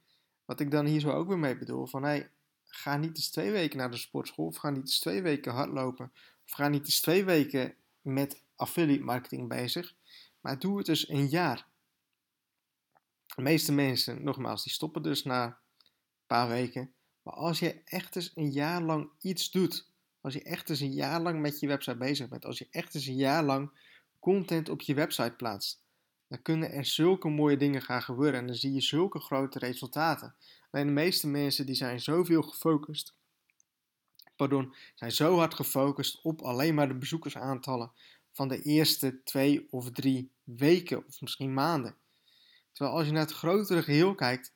wat 0.45 0.61
ik 0.61 0.71
dan 0.71 0.87
hier 0.87 1.01
zo 1.01 1.11
ook 1.11 1.29
weer 1.29 1.39
mee 1.39 1.59
bedoel, 1.59 1.87
van 1.87 2.03
hey, 2.03 2.31
ga 2.71 2.97
niet 2.97 3.17
eens 3.17 3.31
twee 3.31 3.51
weken 3.51 3.79
naar 3.79 3.91
de 3.91 3.97
sportschool, 3.97 4.47
of 4.47 4.57
ga 4.57 4.71
niet 4.71 4.81
eens 4.81 4.99
twee 4.99 5.23
weken 5.23 5.53
hardlopen, 5.53 6.13
of 6.47 6.53
ga 6.53 6.69
niet 6.69 6.85
eens 6.85 7.01
twee 7.01 7.25
weken 7.25 7.75
met 8.01 8.43
affiliate 8.57 9.05
marketing 9.05 9.49
bezig, 9.49 9.95
maar 10.41 10.59
doe 10.59 10.77
het 10.77 10.87
dus 10.87 11.09
een 11.09 11.29
jaar. 11.29 11.67
De 13.35 13.43
meeste 13.43 13.73
mensen, 13.73 14.23
nogmaals, 14.23 14.63
die 14.63 14.73
stoppen 14.73 15.03
dus 15.03 15.25
na 15.25 15.45
een 15.45 15.55
paar 16.27 16.49
weken. 16.49 16.93
Maar 17.23 17.35
als 17.35 17.59
je 17.59 17.83
echt 17.85 18.17
eens 18.17 18.33
een 18.35 18.51
jaar 18.51 18.83
lang 18.83 19.11
iets 19.21 19.51
doet, 19.51 19.89
als 20.21 20.35
je 20.35 20.43
echt 20.43 20.71
eens 20.71 20.81
een 20.81 20.93
jaar 20.93 21.21
lang 21.21 21.41
met 21.41 21.61
je 21.61 21.67
website 21.67 21.97
bezig 21.97 22.29
bent, 22.29 22.45
als 22.45 22.59
je 22.59 22.67
echt 22.71 22.95
eens 22.95 23.07
een 23.07 23.17
jaar 23.17 23.45
lang 23.45 23.71
content 24.19 24.69
op 24.69 24.81
je 24.81 24.95
website 24.95 25.35
plaatst, 25.37 25.83
dan 26.31 26.43
kunnen 26.43 26.73
er 26.73 26.85
zulke 26.85 27.29
mooie 27.29 27.57
dingen 27.57 27.83
gaan 27.83 28.03
gebeuren 28.03 28.41
en 28.41 28.47
dan 28.47 28.57
zie 28.57 28.73
je 28.73 28.81
zulke 28.81 29.21
grote 29.21 29.59
resultaten. 29.59 30.35
Alleen 30.71 30.87
de 30.87 30.93
meeste 30.93 31.27
mensen 31.27 31.67
die 31.67 31.75
zijn 31.75 32.01
zoveel 32.01 32.43
gefocust, 32.43 33.15
pardon, 34.37 34.75
zijn 34.95 35.13
zo 35.13 35.37
hard 35.37 35.55
gefocust 35.55 36.21
op 36.23 36.41
alleen 36.43 36.75
maar 36.75 36.89
de 36.89 36.95
bezoekersaantallen 36.95 37.93
van 38.33 38.49
de 38.49 38.63
eerste 38.63 39.23
twee 39.23 39.67
of 39.71 39.91
drie 39.91 40.31
weken 40.45 41.07
of 41.07 41.21
misschien 41.21 41.55
maanden. 41.55 41.97
Terwijl 42.73 42.97
als 42.97 43.07
je 43.07 43.13
naar 43.13 43.23
het 43.23 43.33
grotere 43.33 43.83
geheel 43.83 44.15
kijkt, 44.15 44.55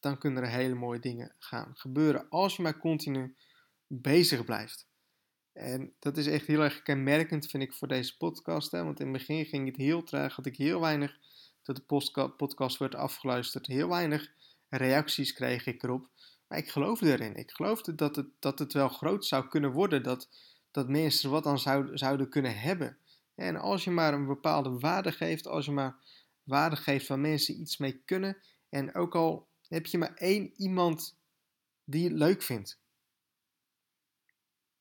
dan 0.00 0.18
kunnen 0.18 0.42
er 0.42 0.50
hele 0.50 0.74
mooie 0.74 1.00
dingen 1.00 1.34
gaan 1.38 1.72
gebeuren 1.76 2.28
als 2.28 2.56
je 2.56 2.62
maar 2.62 2.78
continu 2.78 3.36
bezig 3.86 4.44
blijft. 4.44 4.87
En 5.58 5.92
dat 5.98 6.16
is 6.16 6.26
echt 6.26 6.46
heel 6.46 6.60
erg 6.60 6.82
kenmerkend, 6.82 7.46
vind 7.46 7.62
ik, 7.62 7.72
voor 7.72 7.88
deze 7.88 8.16
podcast. 8.16 8.70
Hè? 8.70 8.84
Want 8.84 9.00
in 9.00 9.06
het 9.06 9.16
begin 9.16 9.44
ging 9.44 9.66
het 9.66 9.76
heel 9.76 10.02
traag, 10.02 10.36
had 10.36 10.46
ik 10.46 10.56
heel 10.56 10.80
weinig, 10.80 11.18
dat 11.62 11.76
de 11.76 12.30
podcast 12.36 12.78
werd 12.78 12.94
afgeluisterd, 12.94 13.66
heel 13.66 13.88
weinig 13.88 14.32
reacties 14.68 15.32
kreeg 15.32 15.66
ik 15.66 15.82
erop. 15.82 16.08
Maar 16.48 16.58
ik 16.58 16.68
geloofde 16.68 17.12
erin. 17.12 17.34
Ik 17.34 17.50
geloofde 17.50 17.94
dat 17.94 18.16
het, 18.16 18.26
dat 18.38 18.58
het 18.58 18.72
wel 18.72 18.88
groot 18.88 19.26
zou 19.26 19.48
kunnen 19.48 19.72
worden, 19.72 20.02
dat, 20.02 20.28
dat 20.70 20.88
mensen 20.88 21.24
er 21.24 21.34
wat 21.34 21.46
aan 21.46 21.58
zouden, 21.58 21.98
zouden 21.98 22.28
kunnen 22.28 22.58
hebben. 22.58 22.98
En 23.34 23.56
als 23.56 23.84
je 23.84 23.90
maar 23.90 24.14
een 24.14 24.26
bepaalde 24.26 24.78
waarde 24.78 25.12
geeft, 25.12 25.46
als 25.46 25.64
je 25.64 25.72
maar 25.72 25.96
waarde 26.42 26.76
geeft 26.76 27.06
waar 27.08 27.18
mensen 27.18 27.60
iets 27.60 27.76
mee 27.76 28.02
kunnen, 28.04 28.36
en 28.68 28.94
ook 28.94 29.14
al 29.14 29.48
heb 29.68 29.86
je 29.86 29.98
maar 29.98 30.14
één 30.14 30.52
iemand 30.56 31.18
die 31.84 32.04
het 32.04 32.18
leuk 32.18 32.42
vindt, 32.42 32.80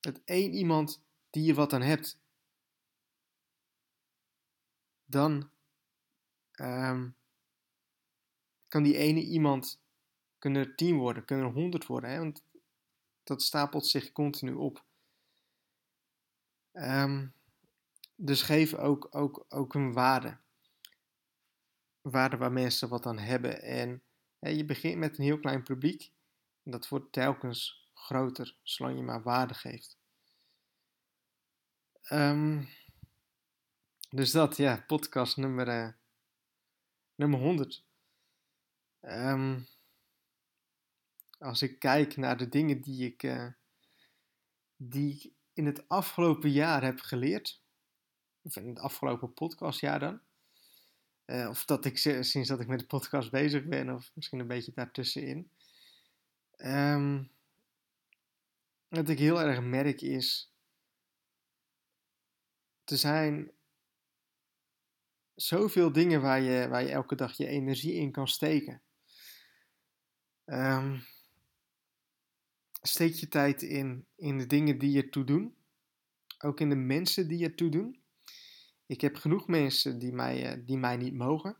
met 0.07 0.23
één 0.23 0.53
iemand 0.53 1.03
die 1.29 1.43
je 1.43 1.53
wat 1.53 1.73
aan 1.73 1.81
hebt, 1.81 2.19
dan 5.05 5.49
um, 6.59 7.15
kan 8.67 8.83
die 8.83 8.97
ene 8.97 9.21
iemand, 9.23 9.81
kunnen 10.39 10.65
er 10.65 10.75
tien 10.75 10.97
worden, 10.97 11.25
kunnen 11.25 11.45
er 11.45 11.51
honderd 11.51 11.85
worden, 11.85 12.09
hè? 12.09 12.17
want 12.17 12.43
dat 13.23 13.41
stapelt 13.41 13.85
zich 13.85 14.11
continu 14.11 14.53
op. 14.53 14.83
Um, 16.73 17.33
dus 18.15 18.41
geef 18.41 18.73
ook, 18.73 19.07
ook, 19.11 19.45
ook 19.49 19.73
een 19.73 19.93
waarde. 19.93 20.37
Waarde 22.01 22.37
waar 22.37 22.51
mensen 22.51 22.89
wat 22.89 23.05
aan 23.05 23.17
hebben. 23.19 23.61
En 23.61 24.01
hè, 24.39 24.49
je 24.49 24.65
begint 24.65 24.97
met 24.97 25.17
een 25.17 25.23
heel 25.23 25.39
klein 25.39 25.63
publiek. 25.63 26.11
En 26.63 26.71
dat 26.71 26.87
wordt 26.87 27.11
telkens 27.11 27.89
groter, 27.93 28.57
zolang 28.63 28.97
je 28.97 29.03
maar 29.03 29.21
waarde 29.21 29.53
geeft. 29.53 29.96
Um, 32.11 32.67
dus 34.09 34.31
dat, 34.31 34.57
ja, 34.57 34.83
podcast 34.87 35.37
nummer, 35.37 35.67
uh, 35.67 35.89
nummer 37.15 37.39
100. 37.39 37.83
Ehm, 38.99 39.59
als 41.39 41.61
ik 41.61 41.79
kijk 41.79 42.17
naar 42.17 42.37
de 42.37 42.49
dingen 42.49 42.81
die 42.81 43.05
ik, 43.05 43.23
uh, 43.23 43.47
die 44.75 45.13
ik 45.13 45.31
in 45.53 45.65
het 45.65 45.87
afgelopen 45.87 46.51
jaar 46.51 46.83
heb 46.83 46.99
geleerd, 46.99 47.61
of 48.41 48.55
in 48.55 48.67
het 48.67 48.79
afgelopen 48.79 49.33
podcastjaar 49.33 49.99
dan, 49.99 50.19
uh, 51.25 51.49
of 51.49 51.65
dat 51.65 51.85
ik 51.85 51.97
sinds 51.97 52.47
dat 52.47 52.59
ik 52.59 52.67
met 52.67 52.79
de 52.79 52.85
podcast 52.85 53.31
bezig 53.31 53.65
ben, 53.65 53.93
of 53.95 54.11
misschien 54.13 54.39
een 54.39 54.47
beetje 54.47 54.71
daartussenin. 54.75 55.51
Um, 56.57 57.31
wat 58.87 59.09
ik 59.09 59.19
heel 59.19 59.41
erg 59.41 59.61
merk 59.61 60.01
is, 60.01 60.51
er 62.91 62.97
zijn 62.97 63.51
zoveel 65.35 65.91
dingen 65.91 66.21
waar 66.21 66.41
je, 66.41 66.67
waar 66.67 66.83
je 66.83 66.91
elke 66.91 67.15
dag 67.15 67.37
je 67.37 67.47
energie 67.47 67.93
in 67.93 68.11
kan 68.11 68.27
steken. 68.27 68.81
Um, 70.45 71.03
steek 72.81 73.13
je 73.13 73.27
tijd 73.27 73.61
in, 73.61 74.07
in 74.15 74.37
de 74.37 74.47
dingen 74.47 74.77
die 74.77 74.91
je 74.91 75.09
toe 75.09 75.23
doen. 75.23 75.55
Ook 76.39 76.59
in 76.59 76.69
de 76.69 76.75
mensen 76.75 77.27
die 77.27 77.37
je 77.37 77.55
toe 77.55 77.69
doen. 77.69 78.01
Ik 78.85 79.01
heb 79.01 79.15
genoeg 79.15 79.47
mensen 79.47 79.99
die 79.99 80.13
mij, 80.13 80.57
uh, 80.57 80.65
die 80.65 80.77
mij 80.77 80.97
niet 80.97 81.13
mogen. 81.13 81.57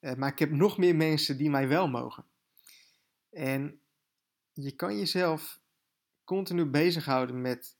Uh, 0.00 0.14
maar 0.14 0.32
ik 0.32 0.38
heb 0.38 0.50
nog 0.50 0.78
meer 0.78 0.96
mensen 0.96 1.36
die 1.36 1.50
mij 1.50 1.68
wel 1.68 1.88
mogen. 1.88 2.24
En 3.30 3.80
je 4.52 4.70
kan 4.70 4.98
jezelf 4.98 5.60
continu 6.24 6.66
bezighouden 6.66 7.40
met 7.40 7.78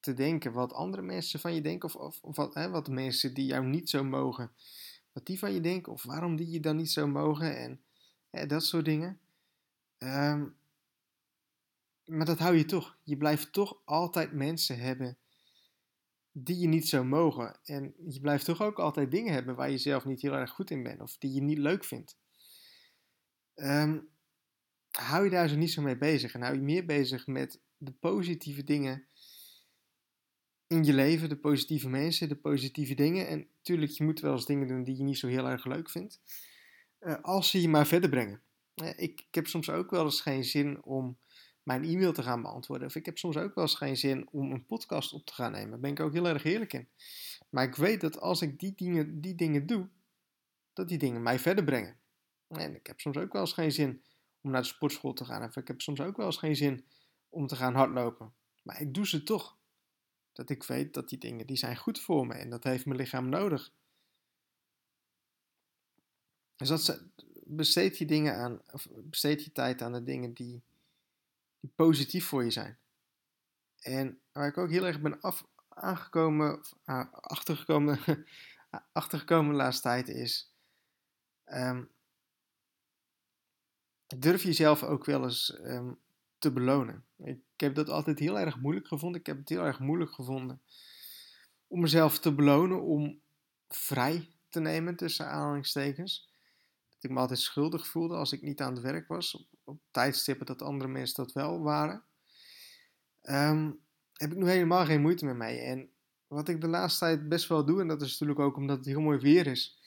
te 0.00 0.14
denken 0.14 0.52
wat 0.52 0.72
andere 0.72 1.02
mensen 1.02 1.40
van 1.40 1.54
je 1.54 1.60
denken, 1.60 1.94
of, 1.94 2.20
of, 2.22 2.36
wat, 2.36 2.54
hè, 2.54 2.70
wat 2.70 2.88
mensen 2.88 3.34
die 3.34 3.46
jou 3.46 3.66
niet 3.66 3.90
zo 3.90 4.04
mogen, 4.04 4.52
wat 5.12 5.26
die 5.26 5.38
van 5.38 5.52
je 5.52 5.60
denken, 5.60 5.92
of 5.92 6.02
waarom 6.02 6.36
die 6.36 6.50
je 6.50 6.60
dan 6.60 6.76
niet 6.76 6.90
zo 6.90 7.06
mogen, 7.06 7.56
en 7.56 7.80
hè, 8.30 8.46
dat 8.46 8.64
soort 8.64 8.84
dingen. 8.84 9.20
Um, 9.98 10.58
maar 12.04 12.26
dat 12.26 12.38
hou 12.38 12.56
je 12.56 12.64
toch. 12.64 12.98
Je 13.02 13.16
blijft 13.16 13.52
toch 13.52 13.80
altijd 13.84 14.32
mensen 14.32 14.78
hebben 14.78 15.18
die 16.32 16.58
je 16.58 16.66
niet 16.66 16.88
zo 16.88 17.04
mogen. 17.04 17.58
En 17.64 17.94
je 18.08 18.20
blijft 18.20 18.44
toch 18.44 18.62
ook 18.62 18.78
altijd 18.78 19.10
dingen 19.10 19.32
hebben 19.32 19.54
waar 19.54 19.70
je 19.70 19.78
zelf 19.78 20.04
niet 20.04 20.22
heel 20.22 20.32
erg 20.32 20.50
goed 20.50 20.70
in 20.70 20.82
bent, 20.82 21.00
of 21.00 21.18
die 21.18 21.32
je 21.32 21.42
niet 21.42 21.58
leuk 21.58 21.84
vindt. 21.84 22.16
Um, 23.54 24.08
hou 24.90 25.24
je 25.24 25.30
daar 25.30 25.48
zo 25.48 25.56
niet 25.56 25.72
zo 25.72 25.82
mee 25.82 25.98
bezig. 25.98 26.34
En 26.34 26.42
hou 26.42 26.54
je 26.54 26.62
meer 26.62 26.86
bezig 26.86 27.26
met 27.26 27.60
de 27.76 27.92
positieve 27.92 28.64
dingen 28.64 29.06
in 30.70 30.84
je 30.84 30.92
leven, 30.92 31.28
de 31.28 31.36
positieve 31.36 31.88
mensen, 31.88 32.28
de 32.28 32.36
positieve 32.36 32.94
dingen. 32.94 33.26
En 33.26 33.48
natuurlijk, 33.56 33.92
je 33.92 34.04
moet 34.04 34.20
wel 34.20 34.32
eens 34.32 34.46
dingen 34.46 34.68
doen 34.68 34.84
die 34.84 34.96
je 34.96 35.02
niet 35.02 35.18
zo 35.18 35.26
heel 35.26 35.48
erg 35.48 35.64
leuk 35.64 35.90
vindt. 35.90 36.20
Uh, 37.00 37.14
als 37.22 37.50
ze 37.50 37.60
je 37.60 37.68
maar 37.68 37.86
verder 37.86 38.10
brengen. 38.10 38.42
Uh, 38.74 38.88
ik, 38.88 38.96
ik, 39.20 39.34
heb 39.34 39.46
soms 39.46 39.70
ook 39.70 39.90
wel 39.90 40.04
eens 40.04 40.20
geen 40.20 40.44
zin 40.44 40.84
om 40.84 41.18
mijn 41.62 41.84
e-mail 41.84 42.12
te 42.12 42.22
gaan 42.22 42.42
beantwoorden. 42.42 42.86
Of 42.86 42.94
ik 42.94 43.06
heb 43.06 43.18
soms 43.18 43.36
ook 43.36 43.54
wel 43.54 43.64
eens 43.64 43.74
geen 43.74 43.96
zin 43.96 44.28
om 44.30 44.52
een 44.52 44.66
podcast 44.66 45.12
op 45.12 45.26
te 45.26 45.32
gaan 45.32 45.52
nemen. 45.52 45.70
Daar 45.70 45.80
ben 45.80 45.90
ik 45.90 46.00
ook 46.00 46.12
heel 46.12 46.28
erg 46.28 46.44
eerlijk 46.44 46.72
in. 46.72 46.88
Maar 47.48 47.64
ik 47.64 47.74
weet 47.74 48.00
dat 48.00 48.20
als 48.20 48.42
ik 48.42 48.58
die 48.58 48.72
dingen, 48.76 49.20
die 49.20 49.34
dingen 49.34 49.66
doe, 49.66 49.88
dat 50.72 50.88
die 50.88 50.98
dingen 50.98 51.22
mij 51.22 51.38
verder 51.38 51.64
brengen. 51.64 52.00
En 52.48 52.74
ik 52.74 52.86
heb 52.86 53.00
soms 53.00 53.16
ook 53.16 53.32
wel 53.32 53.42
eens 53.42 53.52
geen 53.52 53.72
zin 53.72 54.02
om 54.40 54.50
naar 54.50 54.62
de 54.62 54.66
sportschool 54.66 55.12
te 55.12 55.24
gaan. 55.24 55.48
Of 55.48 55.56
ik 55.56 55.68
heb 55.68 55.80
soms 55.80 56.00
ook 56.00 56.16
wel 56.16 56.26
eens 56.26 56.36
geen 56.36 56.56
zin 56.56 56.84
om 57.28 57.46
te 57.46 57.56
gaan 57.56 57.74
hardlopen. 57.74 58.32
Maar 58.62 58.80
ik 58.80 58.94
doe 58.94 59.06
ze 59.06 59.22
toch. 59.22 59.58
Dat 60.40 60.50
ik 60.50 60.62
weet 60.62 60.94
dat 60.94 61.08
die 61.08 61.18
dingen 61.18 61.46
die 61.46 61.56
zijn 61.56 61.76
goed 61.76 62.00
voor 62.00 62.26
me 62.26 62.34
en 62.34 62.50
dat 62.50 62.64
heeft 62.64 62.86
mijn 62.86 62.98
lichaam 62.98 63.28
nodig. 63.28 63.72
Dus 66.56 66.68
dat 66.68 67.04
besteed 67.44 67.98
je 67.98 68.04
dingen 68.04 68.36
aan, 68.36 68.60
of 68.72 68.86
besteed 68.92 69.44
je 69.44 69.52
tijd 69.52 69.82
aan 69.82 69.92
de 69.92 70.02
dingen 70.02 70.34
die, 70.34 70.62
die 71.60 71.70
positief 71.74 72.26
voor 72.26 72.44
je 72.44 72.50
zijn. 72.50 72.78
En 73.78 74.20
waar 74.32 74.48
ik 74.48 74.58
ook 74.58 74.70
heel 74.70 74.86
erg 74.86 75.00
ben 75.00 75.20
af, 75.20 75.46
aangekomen, 75.68 76.60
achtergekomen, 77.10 77.98
achtergekomen 78.92 79.50
de 79.50 79.56
laatste 79.56 79.82
tijd 79.82 80.08
is. 80.08 80.52
Um, 81.46 81.90
durf 84.18 84.42
jezelf 84.42 84.82
ook 84.82 85.04
wel 85.04 85.22
eens 85.22 85.58
um, 85.58 85.98
te 86.38 86.52
belonen. 86.52 87.04
Ik 87.16 87.40
heb 87.60 87.74
dat 87.74 87.88
altijd 87.88 88.18
heel 88.18 88.38
erg 88.38 88.60
moeilijk 88.60 88.86
gevonden. 88.86 89.20
Ik 89.20 89.26
heb 89.26 89.38
het 89.38 89.48
heel 89.48 89.64
erg 89.64 89.78
moeilijk 89.78 90.12
gevonden 90.12 90.60
om 91.70 91.80
mezelf 91.80 92.18
te 92.18 92.34
belonen, 92.34 92.82
om 92.82 93.20
vrij 93.68 94.28
te 94.48 94.60
nemen 94.60 94.96
tussen 94.96 95.28
aanhalingstekens. 95.28 96.28
Dat 96.94 97.04
ik 97.04 97.10
me 97.10 97.18
altijd 97.18 97.38
schuldig 97.38 97.86
voelde 97.86 98.16
als 98.16 98.32
ik 98.32 98.42
niet 98.42 98.60
aan 98.60 98.72
het 98.72 98.82
werk 98.82 99.08
was, 99.08 99.48
op, 99.64 99.80
tijdstippen 99.90 100.46
dat 100.46 100.62
andere 100.62 100.90
mensen 100.90 101.24
dat 101.24 101.32
wel 101.32 101.60
waren. 101.60 102.02
Um, 103.22 103.80
heb 104.12 104.30
ik 104.30 104.38
nu 104.38 104.48
helemaal 104.48 104.84
geen 104.84 105.00
moeite 105.00 105.24
met 105.24 105.36
mij. 105.36 105.64
En 105.64 105.90
wat 106.26 106.48
ik 106.48 106.60
de 106.60 106.68
laatste 106.68 107.04
tijd 107.04 107.28
best 107.28 107.48
wel 107.48 107.64
doe, 107.64 107.80
en 107.80 107.88
dat 107.88 108.02
is 108.02 108.10
natuurlijk 108.10 108.38
ook 108.38 108.56
omdat 108.56 108.76
het 108.76 108.86
heel 108.86 109.00
mooi 109.00 109.18
weer 109.18 109.46
is, 109.46 109.79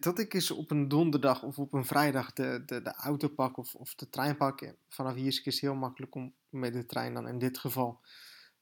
dat 0.00 0.18
ik 0.18 0.34
eens 0.34 0.50
op 0.50 0.70
een 0.70 0.88
donderdag 0.88 1.42
of 1.42 1.58
op 1.58 1.72
een 1.72 1.84
vrijdag 1.84 2.32
de, 2.32 2.62
de, 2.66 2.82
de 2.82 2.94
auto 2.94 3.28
pak 3.28 3.56
of, 3.56 3.74
of 3.74 3.94
de 3.94 4.10
trein 4.10 4.36
pak. 4.36 4.74
Vanaf 4.88 5.14
hier 5.14 5.26
is 5.26 5.44
het 5.44 5.60
heel 5.60 5.74
makkelijk 5.74 6.14
om 6.14 6.34
met 6.48 6.72
de 6.72 6.86
trein 6.86 7.14
dan 7.14 7.28
in 7.28 7.38
dit 7.38 7.58
geval 7.58 8.00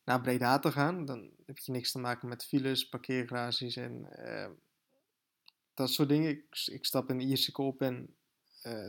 naar 0.05 0.21
Breda 0.21 0.59
te 0.59 0.73
gaan. 0.73 1.05
Dan 1.05 1.31
heb 1.47 1.59
je 1.59 1.73
niks 1.73 1.93
te 1.93 1.99
maken 1.99 2.29
met 2.29 2.45
files, 2.45 2.89
parkeergarages 2.89 3.77
en 3.77 4.09
uh, 4.19 4.49
dat 5.75 5.91
soort 5.91 6.09
dingen. 6.09 6.31
Ik, 6.31 6.45
ik 6.67 6.85
stap 6.85 7.11
in 7.11 7.21
Ierseke 7.21 7.63
op 7.63 7.83
en 7.83 8.15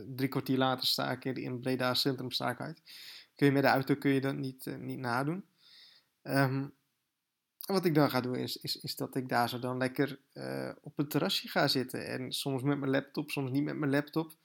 drie 0.06 0.28
kwartier 0.28 0.58
later 0.58 0.86
sta 0.86 1.10
ik 1.10 1.24
in 1.24 1.60
Breda 1.60 1.94
Centrum 1.94 2.30
sta 2.30 2.58
uit. 2.58 2.82
Kun 3.34 3.46
je 3.46 3.52
met 3.52 3.62
de 3.62 3.68
auto 3.68 3.94
kun 3.94 4.10
je 4.10 4.20
dat 4.20 4.34
niet, 4.34 4.66
niet 4.78 4.98
nadoen. 4.98 5.44
Um, 6.22 6.74
wat 7.66 7.84
ik 7.84 7.94
dan 7.94 8.10
ga 8.10 8.20
doen 8.20 8.36
is, 8.36 8.56
is, 8.56 8.80
is 8.80 8.96
dat 8.96 9.16
ik 9.16 9.28
daar 9.28 9.48
zo 9.48 9.58
dan 9.58 9.76
lekker 9.76 10.18
uh, 10.34 10.70
op 10.82 10.96
het 10.96 11.10
terrasje 11.10 11.48
ga 11.48 11.68
zitten. 11.68 12.06
En 12.06 12.32
soms 12.32 12.62
met 12.62 12.78
mijn 12.78 12.90
laptop, 12.90 13.30
soms 13.30 13.50
niet 13.50 13.64
met 13.64 13.76
mijn 13.76 13.90
laptop. 13.90 14.36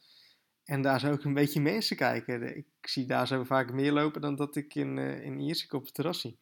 En 0.64 0.82
daar 0.82 1.00
zo 1.00 1.12
ook 1.12 1.24
een 1.24 1.34
beetje 1.34 1.62
mensen 1.62 1.96
kijken. 1.96 2.58
Ik 2.58 2.68
zie 2.82 3.06
daar 3.06 3.28
zo 3.28 3.44
vaak 3.44 3.72
meer 3.72 3.92
lopen 3.92 4.22
dan 4.22 4.36
dat 4.36 4.56
ik 4.56 4.76
in, 4.76 4.98
uh, 4.98 5.24
in 5.24 5.40
Iersik 5.40 5.74
op 5.74 5.86
het 5.86 5.94
terras 5.94 6.22
zie. 6.22 6.40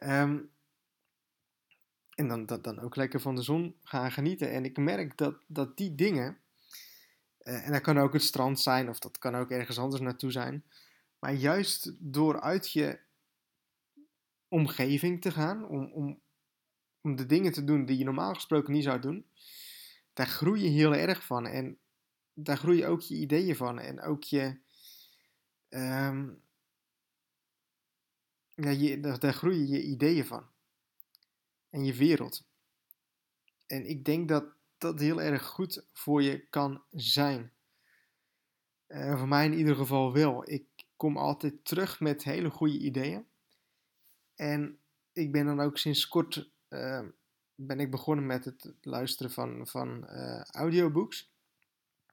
Um, 0.00 0.52
en 2.14 2.28
dan, 2.28 2.46
dan 2.62 2.80
ook 2.80 2.96
lekker 2.96 3.20
van 3.20 3.34
de 3.34 3.42
zon 3.42 3.76
gaan 3.82 4.12
genieten. 4.12 4.50
En 4.50 4.64
ik 4.64 4.76
merk 4.76 5.16
dat, 5.16 5.36
dat 5.46 5.76
die 5.76 5.94
dingen, 5.94 6.38
uh, 7.42 7.66
en 7.66 7.72
dat 7.72 7.80
kan 7.80 7.98
ook 7.98 8.12
het 8.12 8.22
strand 8.22 8.60
zijn 8.60 8.88
of 8.88 8.98
dat 8.98 9.18
kan 9.18 9.34
ook 9.34 9.50
ergens 9.50 9.78
anders 9.78 10.02
naartoe 10.02 10.30
zijn. 10.30 10.64
Maar 11.18 11.32
juist 11.32 11.92
door 11.98 12.40
uit 12.40 12.72
je 12.72 12.98
omgeving 14.48 15.20
te 15.20 15.30
gaan, 15.30 15.68
om, 15.68 15.92
om, 15.92 16.20
om 17.00 17.16
de 17.16 17.26
dingen 17.26 17.52
te 17.52 17.64
doen 17.64 17.84
die 17.84 17.98
je 17.98 18.04
normaal 18.04 18.34
gesproken 18.34 18.72
niet 18.72 18.84
zou 18.84 19.00
doen, 19.00 19.26
daar 20.12 20.26
groei 20.26 20.62
je 20.62 20.68
heel 20.68 20.94
erg 20.94 21.24
van. 21.26 21.46
En 21.46 21.78
daar 22.34 22.56
groei 22.56 22.78
je 22.78 22.86
ook 22.86 23.00
je 23.00 23.14
ideeën 23.14 23.56
van. 23.56 23.78
En 23.78 24.00
ook 24.00 24.22
je. 24.22 24.58
Um, 25.68 26.42
ja, 28.54 28.70
je, 28.70 29.00
daar, 29.00 29.18
daar 29.18 29.32
groei 29.32 29.68
je 29.68 29.82
ideeën 29.82 30.26
van. 30.26 30.46
En 31.70 31.84
je 31.84 31.94
wereld. 31.94 32.46
En 33.66 33.88
ik 33.88 34.04
denk 34.04 34.28
dat 34.28 34.44
dat 34.78 35.00
heel 35.00 35.20
erg 35.20 35.44
goed 35.44 35.86
voor 35.92 36.22
je 36.22 36.46
kan 36.46 36.82
zijn. 36.90 37.52
Uh, 38.88 39.18
voor 39.18 39.28
mij 39.28 39.44
in 39.44 39.54
ieder 39.54 39.76
geval 39.76 40.12
wel. 40.12 40.50
Ik 40.50 40.66
kom 40.96 41.16
altijd 41.16 41.64
terug 41.64 42.00
met 42.00 42.24
hele 42.24 42.50
goede 42.50 42.78
ideeën. 42.78 43.26
En 44.34 44.78
ik 45.12 45.32
ben 45.32 45.46
dan 45.46 45.60
ook 45.60 45.78
sinds 45.78 46.08
kort 46.08 46.50
uh, 46.68 47.02
ben 47.54 47.80
ik 47.80 47.90
begonnen 47.90 48.26
met 48.26 48.44
het 48.44 48.74
luisteren 48.80 49.30
van, 49.30 49.66
van 49.66 50.06
uh, 50.10 50.40
audiobooks. 50.40 51.32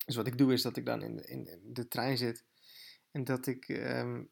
Dus 0.06 0.16
wat 0.16 0.28
ik 0.28 0.38
doe 0.38 0.54
is 0.54 0.62
dat 0.62 0.78
ik 0.78 0.86
dan 0.86 1.02
in 1.02 1.16
de, 1.16 1.24
in 1.24 1.60
de 1.64 1.88
trein 1.88 2.18
zit 2.18 2.44
en 3.12 3.24
dat 3.24 3.48
ik 3.48 3.68
um, 3.70 4.30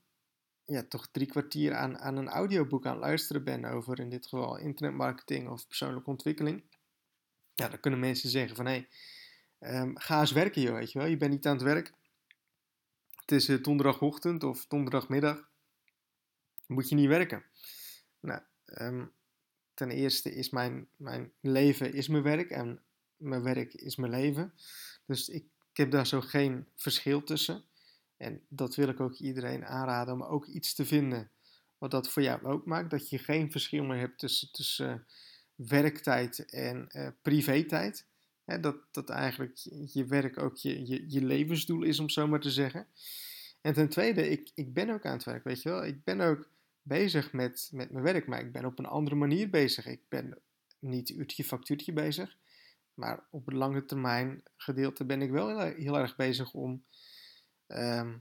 ja, 0.66 0.84
toch 0.84 1.08
drie 1.12 1.28
kwartier 1.28 1.74
aan, 1.74 1.98
aan 1.98 2.18
een 2.18 2.30
audioboek 2.30 2.86
aan 2.86 2.92
het 2.92 3.02
luisteren 3.02 3.44
ben 3.44 3.66
over 3.66 4.00
in 4.00 4.10
dit 4.10 4.28
geval 4.28 4.58
internetmarketing 4.58 5.50
of 5.50 5.68
persoonlijke 5.68 6.10
ontwikkeling. 6.10 6.64
Ja, 7.54 7.70
dan 7.70 7.80
kunnen 7.80 8.00
mensen 8.00 8.30
zeggen 8.30 8.56
van 8.56 8.66
hé, 8.66 8.88
hey, 9.60 9.82
um, 9.82 9.98
ga 9.98 10.20
eens 10.20 10.32
werken 10.32 10.62
joh, 10.62 10.74
weet 10.74 10.92
je 10.92 11.00
wel. 11.00 11.08
Je 11.08 11.18
bent 11.18 11.32
niet 11.32 11.46
aan 11.46 11.54
het 11.54 11.64
werk. 11.64 11.94
Het 13.16 13.32
is 13.32 13.50
uh, 13.50 13.64
donderdagochtend 13.64 14.44
of 14.44 14.68
donderdagmiddag. 14.68 15.50
Moet 16.68 16.90
je 16.90 16.96
niet 16.96 17.08
werken. 17.08 17.44
Nou, 18.20 18.42
um, 18.82 19.12
ten 19.74 19.92
eerste 19.92 20.36
is 20.36 20.50
mijn, 20.50 20.88
mijn 20.96 21.32
leven 21.42 21.94
is 21.94 22.08
mijn 22.08 22.24
werk 22.24 22.50
en 22.50 22.82
mijn 23.18 23.44
werk 23.44 23.74
is 23.74 23.96
mijn 23.96 24.12
leven. 24.12 24.54
Dus 25.06 25.30
ik, 25.30 25.44
heb 25.74 25.92
daar 25.92 26.08
zo 26.08 26.22
geen 26.22 26.68
verschil 26.76 27.24
tussen. 27.24 27.64
En 28.18 28.42
dat 28.48 28.76
wil 28.76 28.88
ik 28.88 29.00
ook 29.00 29.14
iedereen 29.14 29.66
aanraden 29.66 30.14
om 30.14 30.24
ook 30.24 30.46
iets 30.46 30.74
te 30.74 30.86
vinden 30.86 31.32
wat 31.78 31.92
dat 31.92 32.10
voor 32.10 32.22
jou 32.22 32.44
ook 32.44 32.66
maakt. 32.66 32.90
Dat 32.90 33.10
je 33.10 33.18
geen 33.18 33.52
verschil 33.52 33.84
meer 33.84 33.98
hebt 33.98 34.20
tussen, 34.20 34.52
tussen 34.52 35.06
werktijd 35.56 36.46
en 36.46 36.88
uh, 36.92 37.08
privé-tijd. 37.22 38.06
Dat, 38.46 38.78
dat 38.92 39.10
eigenlijk 39.10 39.58
je 39.94 40.06
werk 40.06 40.38
ook 40.38 40.58
je, 40.58 40.88
je, 40.88 41.06
je 41.08 41.26
levensdoel 41.26 41.84
is, 41.84 42.00
om 42.00 42.10
zo 42.10 42.28
maar 42.28 42.40
te 42.40 42.52
zeggen. 42.52 42.88
En 43.62 43.74
ten 43.74 43.90
tweede, 43.90 44.30
ik, 44.30 44.52
ik 44.54 44.74
ben 44.74 44.90
ook 44.90 45.06
aan 45.06 45.14
het 45.14 45.24
werk, 45.24 45.44
weet 45.44 45.62
je 45.62 45.70
wel. 45.70 45.86
Ik 45.86 46.04
ben 46.04 46.22
ook 46.22 46.50
bezig 46.90 47.34
met, 47.34 47.70
met 47.72 47.92
mijn 47.92 48.04
werk, 48.04 48.28
maar 48.28 48.40
ik 48.40 48.52
ben 48.52 48.66
op 48.66 48.80
een 48.80 48.86
andere 48.86 49.16
manier 49.16 49.50
bezig. 49.50 49.86
Ik 49.86 50.02
ben 50.10 50.42
niet 50.80 51.10
uurtje 51.10 51.44
factuurtje 51.44 51.94
bezig, 51.94 52.38
maar 52.94 53.28
op 53.32 53.46
het 53.46 53.56
lange 53.56 53.86
termijn 53.86 54.44
gedeelte 54.58 55.06
ben 55.06 55.22
ik 55.22 55.32
wel 55.32 55.60
heel, 55.60 55.98
erg 55.98 56.16
bezig 56.16 56.54
om 56.54 56.84
ehm, 57.68 58.18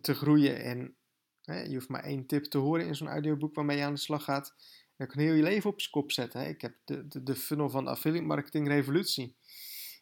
te 0.00 0.14
groeien. 0.14 0.62
En 0.62 0.96
hè, 1.42 1.62
je 1.62 1.74
hoeft 1.74 1.88
maar 1.88 2.04
één 2.04 2.26
tip 2.26 2.44
te 2.44 2.58
horen 2.58 2.86
in 2.86 2.94
zo'n 2.94 3.08
audioboek 3.08 3.54
waarmee 3.54 3.76
je 3.76 3.84
aan 3.84 3.94
de 3.94 4.00
slag 4.00 4.24
gaat. 4.24 4.54
Dan 4.96 5.08
je 5.12 5.20
heel 5.20 5.34
je 5.34 5.42
leven 5.42 5.70
op 5.70 5.80
zijn 5.80 5.92
kop 5.92 6.12
zetten. 6.12 6.40
Hè. 6.40 6.48
Ik 6.48 6.60
heb 6.60 6.76
de, 6.84 7.08
de, 7.08 7.22
de 7.22 7.36
funnel 7.36 7.70
van 7.70 7.84
de 7.84 7.90
affiliate 7.90 8.26
marketing 8.26 8.68
revolutie. 8.68 9.36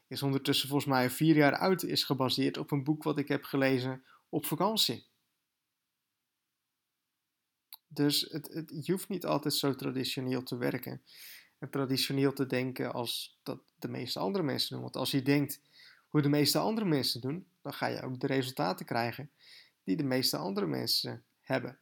Is 0.06 0.22
ondertussen 0.22 0.68
volgens 0.68 0.90
mij 0.90 1.10
vier 1.10 1.36
jaar 1.36 1.56
oud. 1.56 1.82
Is 1.82 2.04
gebaseerd 2.04 2.56
op 2.56 2.70
een 2.70 2.84
boek 2.84 3.02
wat 3.02 3.18
ik 3.18 3.28
heb 3.28 3.44
gelezen 3.44 4.02
op 4.28 4.46
vakantie. 4.46 5.07
Dus 7.88 8.20
het, 8.20 8.48
het, 8.52 8.86
je 8.86 8.92
hoeft 8.92 9.08
niet 9.08 9.26
altijd 9.26 9.54
zo 9.54 9.74
traditioneel 9.74 10.42
te 10.42 10.56
werken. 10.56 11.02
En 11.58 11.70
traditioneel 11.70 12.32
te 12.32 12.46
denken 12.46 12.92
als 12.92 13.38
dat 13.42 13.60
de 13.78 13.88
meeste 13.88 14.18
andere 14.18 14.44
mensen 14.44 14.70
doen. 14.70 14.80
Want 14.82 14.96
als 14.96 15.10
je 15.10 15.22
denkt 15.22 15.60
hoe 16.08 16.22
de 16.22 16.28
meeste 16.28 16.58
andere 16.58 16.86
mensen 16.86 17.20
doen, 17.20 17.46
dan 17.62 17.72
ga 17.72 17.86
je 17.86 18.02
ook 18.02 18.20
de 18.20 18.26
resultaten 18.26 18.86
krijgen 18.86 19.30
die 19.84 19.96
de 19.96 20.04
meeste 20.04 20.36
andere 20.36 20.66
mensen 20.66 21.24
hebben. 21.40 21.78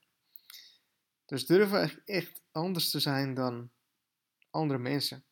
Dus 1.25 1.46
durven 1.46 2.02
echt 2.04 2.42
anders 2.52 2.90
te 2.90 3.00
zijn 3.00 3.34
dan 3.34 3.70
andere 4.50 4.78
mensen. 4.78 5.25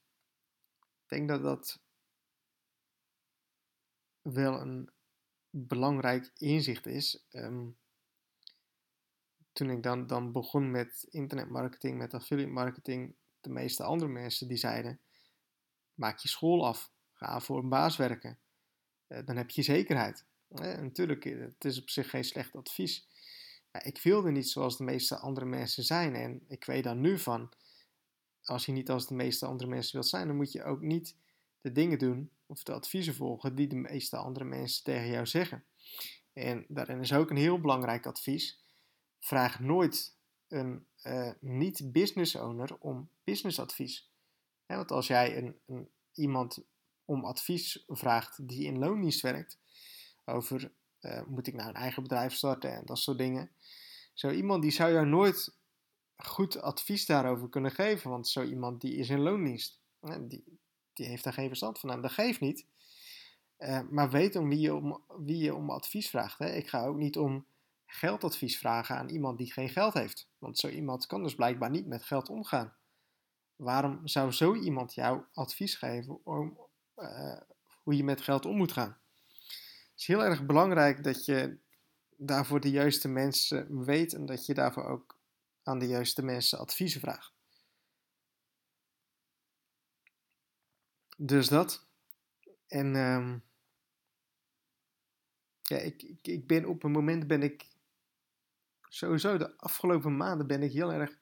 Ik 0.81 1.09
denk 1.09 1.29
dat 1.29 1.43
dat 1.43 1.81
wel 4.23 4.61
een 4.61 4.91
belangrijk 5.51 6.31
inzicht 6.35 6.87
is. 6.87 7.25
Ehm, 7.31 7.69
toen 9.55 9.71
ik 9.71 9.83
dan, 9.83 10.07
dan 10.07 10.33
begon 10.33 10.71
met 10.71 11.07
internetmarketing, 11.11 11.99
met 11.99 12.15
affiliate 12.15 12.51
marketing, 12.51 13.15
de 13.41 13.51
meeste 13.51 13.83
andere 13.83 14.11
mensen 14.11 14.49
die 14.49 14.57
zeiden: 14.57 15.01
maak 15.95 16.19
je 16.19 16.29
school 16.29 16.67
af, 16.67 16.93
ga 17.13 17.41
voor 17.41 17.59
een 17.59 17.69
baas 17.69 17.97
werken, 17.97 18.39
uh, 19.09 19.19
dan 19.25 19.37
heb 19.37 19.51
je 19.51 19.63
zekerheid. 19.63 20.25
Eh, 20.49 20.79
natuurlijk, 20.79 21.25
het 21.25 21.65
is 21.65 21.81
op 21.81 21.91
zich 21.91 22.11
geen 22.11 22.25
slecht 22.25 22.57
advies. 22.57 23.09
Maar 23.71 23.87
ik 23.87 24.03
wilde 24.03 24.31
niet 24.31 24.49
zoals 24.49 24.77
de 24.77 24.85
meeste 24.85 25.17
andere 25.17 25.47
mensen 25.47 25.85
zijn. 25.85 26.15
En 26.15 26.45
ik 26.49 26.65
weet 26.65 26.85
dan 26.85 27.01
nu 27.01 27.19
van, 27.19 27.53
als 28.43 28.67
je 28.67 28.73
niet 28.73 28.91
als 28.91 29.07
de 29.07 29.15
meeste 29.15 29.47
andere 29.47 29.71
mensen 29.71 29.93
wilt 29.93 30.09
zijn, 30.09 30.27
dan 30.27 30.37
moet 30.37 30.53
je 30.53 30.65
ook 30.65 30.81
niet 30.81 31.17
de 31.61 31.73
dingen 31.73 31.99
doen 31.99 32.31
of 32.47 32.63
de 32.63 32.73
adviezen 32.73 33.15
volgen 33.15 33.55
die 33.55 33.67
de 33.67 33.77
meeste 33.77 34.17
andere 34.17 34.45
mensen 34.45 34.85
tegen 34.85 35.09
jou 35.09 35.27
zeggen. 35.27 35.65
En 36.33 36.65
daarin 36.69 37.01
is 37.01 37.13
ook 37.13 37.31
een 37.31 37.37
heel 37.37 37.61
belangrijk 37.61 38.07
advies. 38.07 38.64
Vraag 39.25 39.61
nooit 39.61 40.17
een 40.49 40.87
uh, 41.03 41.31
niet-business 41.41 42.35
owner 42.35 42.77
om 42.79 43.11
businessadvies. 43.25 44.11
Want 44.67 44.91
als 44.91 45.07
jij 45.07 45.37
een, 45.37 45.59
een, 45.67 45.89
iemand 46.13 46.65
om 47.05 47.25
advies 47.25 47.85
vraagt 47.87 48.49
die 48.49 48.65
in 48.67 48.79
loondienst 48.79 49.21
werkt, 49.21 49.59
over 50.25 50.73
uh, 51.01 51.23
moet 51.27 51.47
ik 51.47 51.55
nou 51.55 51.69
een 51.69 51.75
eigen 51.75 52.03
bedrijf 52.03 52.35
starten 52.35 52.73
en 52.73 52.85
dat 52.85 52.99
soort 52.99 53.19
dingen. 53.19 53.51
Zo 54.15 54.31
iemand 54.31 54.63
die 54.63 54.71
zou 54.71 54.93
jou 54.93 55.07
nooit 55.07 55.57
goed 56.17 56.61
advies 56.61 57.07
daarover 57.07 57.49
kunnen 57.49 57.71
geven, 57.71 58.11
want 58.11 58.29
zo 58.29 58.43
iemand 58.43 58.81
die 58.81 58.95
is 58.95 59.09
in 59.09 59.21
loondienst. 59.21 59.81
Die, 60.21 60.59
die 60.93 61.07
heeft 61.07 61.25
daar 61.25 61.33
geen 61.33 61.49
verstand 61.49 61.79
van. 61.79 61.89
Nou, 61.89 62.03
dat 62.03 62.13
geeft 62.13 62.41
niet. 62.41 62.67
Uh, 63.59 63.81
maar 63.91 64.11
weet 64.11 64.37
om 64.37 64.49
wie 64.49 64.61
je 64.61 64.75
om, 64.75 65.05
wie 65.19 65.39
je 65.39 65.55
om 65.55 65.71
advies 65.71 66.11
vraagt. 66.11 66.39
Hè. 66.39 66.55
Ik 66.55 66.69
ga 66.69 66.87
ook 66.87 66.97
niet 66.97 67.19
om 67.19 67.47
geldadvies 67.95 68.59
vragen 68.59 68.97
aan 68.97 69.09
iemand 69.09 69.39
die 69.39 69.53
geen 69.53 69.69
geld 69.69 69.95
heeft. 69.95 70.29
Want 70.39 70.59
zo 70.59 70.69
iemand 70.69 71.07
kan 71.07 71.23
dus 71.23 71.35
blijkbaar 71.35 71.71
niet 71.71 71.87
met 71.87 72.03
geld 72.03 72.29
omgaan. 72.29 72.77
Waarom 73.57 74.09
zou 74.09 74.33
zo 74.33 74.55
iemand 74.55 74.95
jou 74.95 75.23
advies 75.33 75.75
geven 75.75 76.25
om 76.25 76.59
uh, 76.97 77.41
hoe 77.83 77.97
je 77.97 78.05
met 78.05 78.21
geld 78.21 78.47
om 78.47 78.57
moet 78.57 78.73
gaan? 78.73 78.99
Het 79.91 80.01
is 80.01 80.07
heel 80.07 80.25
erg 80.25 80.47
belangrijk 80.47 81.05
dat 81.05 81.25
je 81.25 81.59
daarvoor 82.17 82.61
de 82.61 82.71
juiste 82.71 83.09
mensen 83.09 83.85
weet 83.85 84.13
en 84.13 84.27
dat 84.27 84.47
je 84.47 84.55
daarvoor 84.55 84.85
ook 84.85 85.19
aan 85.63 85.79
de 85.79 85.87
juiste 85.87 86.23
mensen 86.23 86.59
adviezen 86.59 87.01
vraagt. 87.01 87.33
Dus 91.17 91.49
dat. 91.49 91.87
En 92.67 92.95
um, 92.95 93.45
ja, 95.63 95.77
ik, 95.77 96.03
ik, 96.03 96.27
ik 96.27 96.47
ben 96.47 96.65
op 96.65 96.83
een 96.83 96.91
moment 96.91 97.27
ben 97.27 97.43
ik 97.43 97.73
sowieso 98.95 99.37
de 99.37 99.59
afgelopen 99.59 100.17
maanden 100.17 100.47
ben 100.47 100.63
ik 100.63 100.73
heel 100.73 100.93
erg 100.93 101.19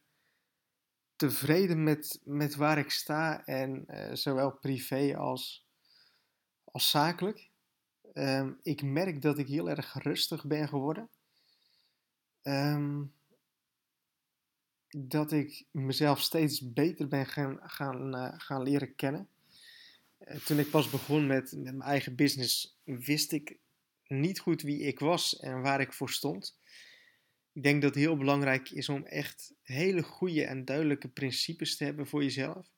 tevreden 1.17 1.83
met, 1.83 2.21
met 2.25 2.55
waar 2.55 2.79
ik 2.79 2.91
sta 2.91 3.45
en 3.45 3.85
uh, 3.89 4.15
zowel 4.15 4.53
privé 4.53 5.17
als, 5.17 5.67
als 6.65 6.91
zakelijk. 6.91 7.51
Um, 8.15 8.59
ik 8.63 8.83
merk 8.83 9.23
dat 9.23 9.39
ik 9.39 9.47
heel 9.47 9.71
erg 9.71 9.95
rustig 10.03 10.47
ben 10.47 10.69
geworden. 10.69 11.09
Um, 12.43 13.13
dat 14.89 15.33
ik 15.33 15.65
mezelf 15.71 16.21
steeds 16.21 16.73
beter 16.73 17.09
ben 17.09 17.27
gaan, 17.27 17.59
gaan, 17.63 18.15
uh, 18.15 18.33
gaan 18.37 18.63
leren 18.63 18.95
kennen. 18.95 19.29
Uh, 20.21 20.37
toen 20.37 20.59
ik 20.59 20.71
pas 20.71 20.91
begon 20.91 21.27
met, 21.27 21.53
met 21.53 21.63
mijn 21.63 21.91
eigen 21.91 22.17
business, 22.17 22.79
wist 22.85 23.33
ik 23.33 23.59
niet 24.07 24.41
goed 24.41 24.63
wie 24.63 24.81
ik 24.81 24.99
was 24.99 25.39
en 25.39 25.61
waar 25.61 25.81
ik 25.81 25.93
voor 25.93 26.11
stond. 26.11 26.61
Ik 27.53 27.63
denk 27.63 27.83
dat 27.83 27.95
het 27.95 28.03
heel 28.05 28.17
belangrijk 28.17 28.71
is 28.71 28.89
om 28.89 29.05
echt 29.05 29.55
hele 29.63 30.03
goede 30.03 30.45
en 30.45 30.65
duidelijke 30.65 31.09
principes 31.09 31.77
te 31.77 31.85
hebben 31.85 32.07
voor 32.07 32.23
jezelf. 32.23 32.73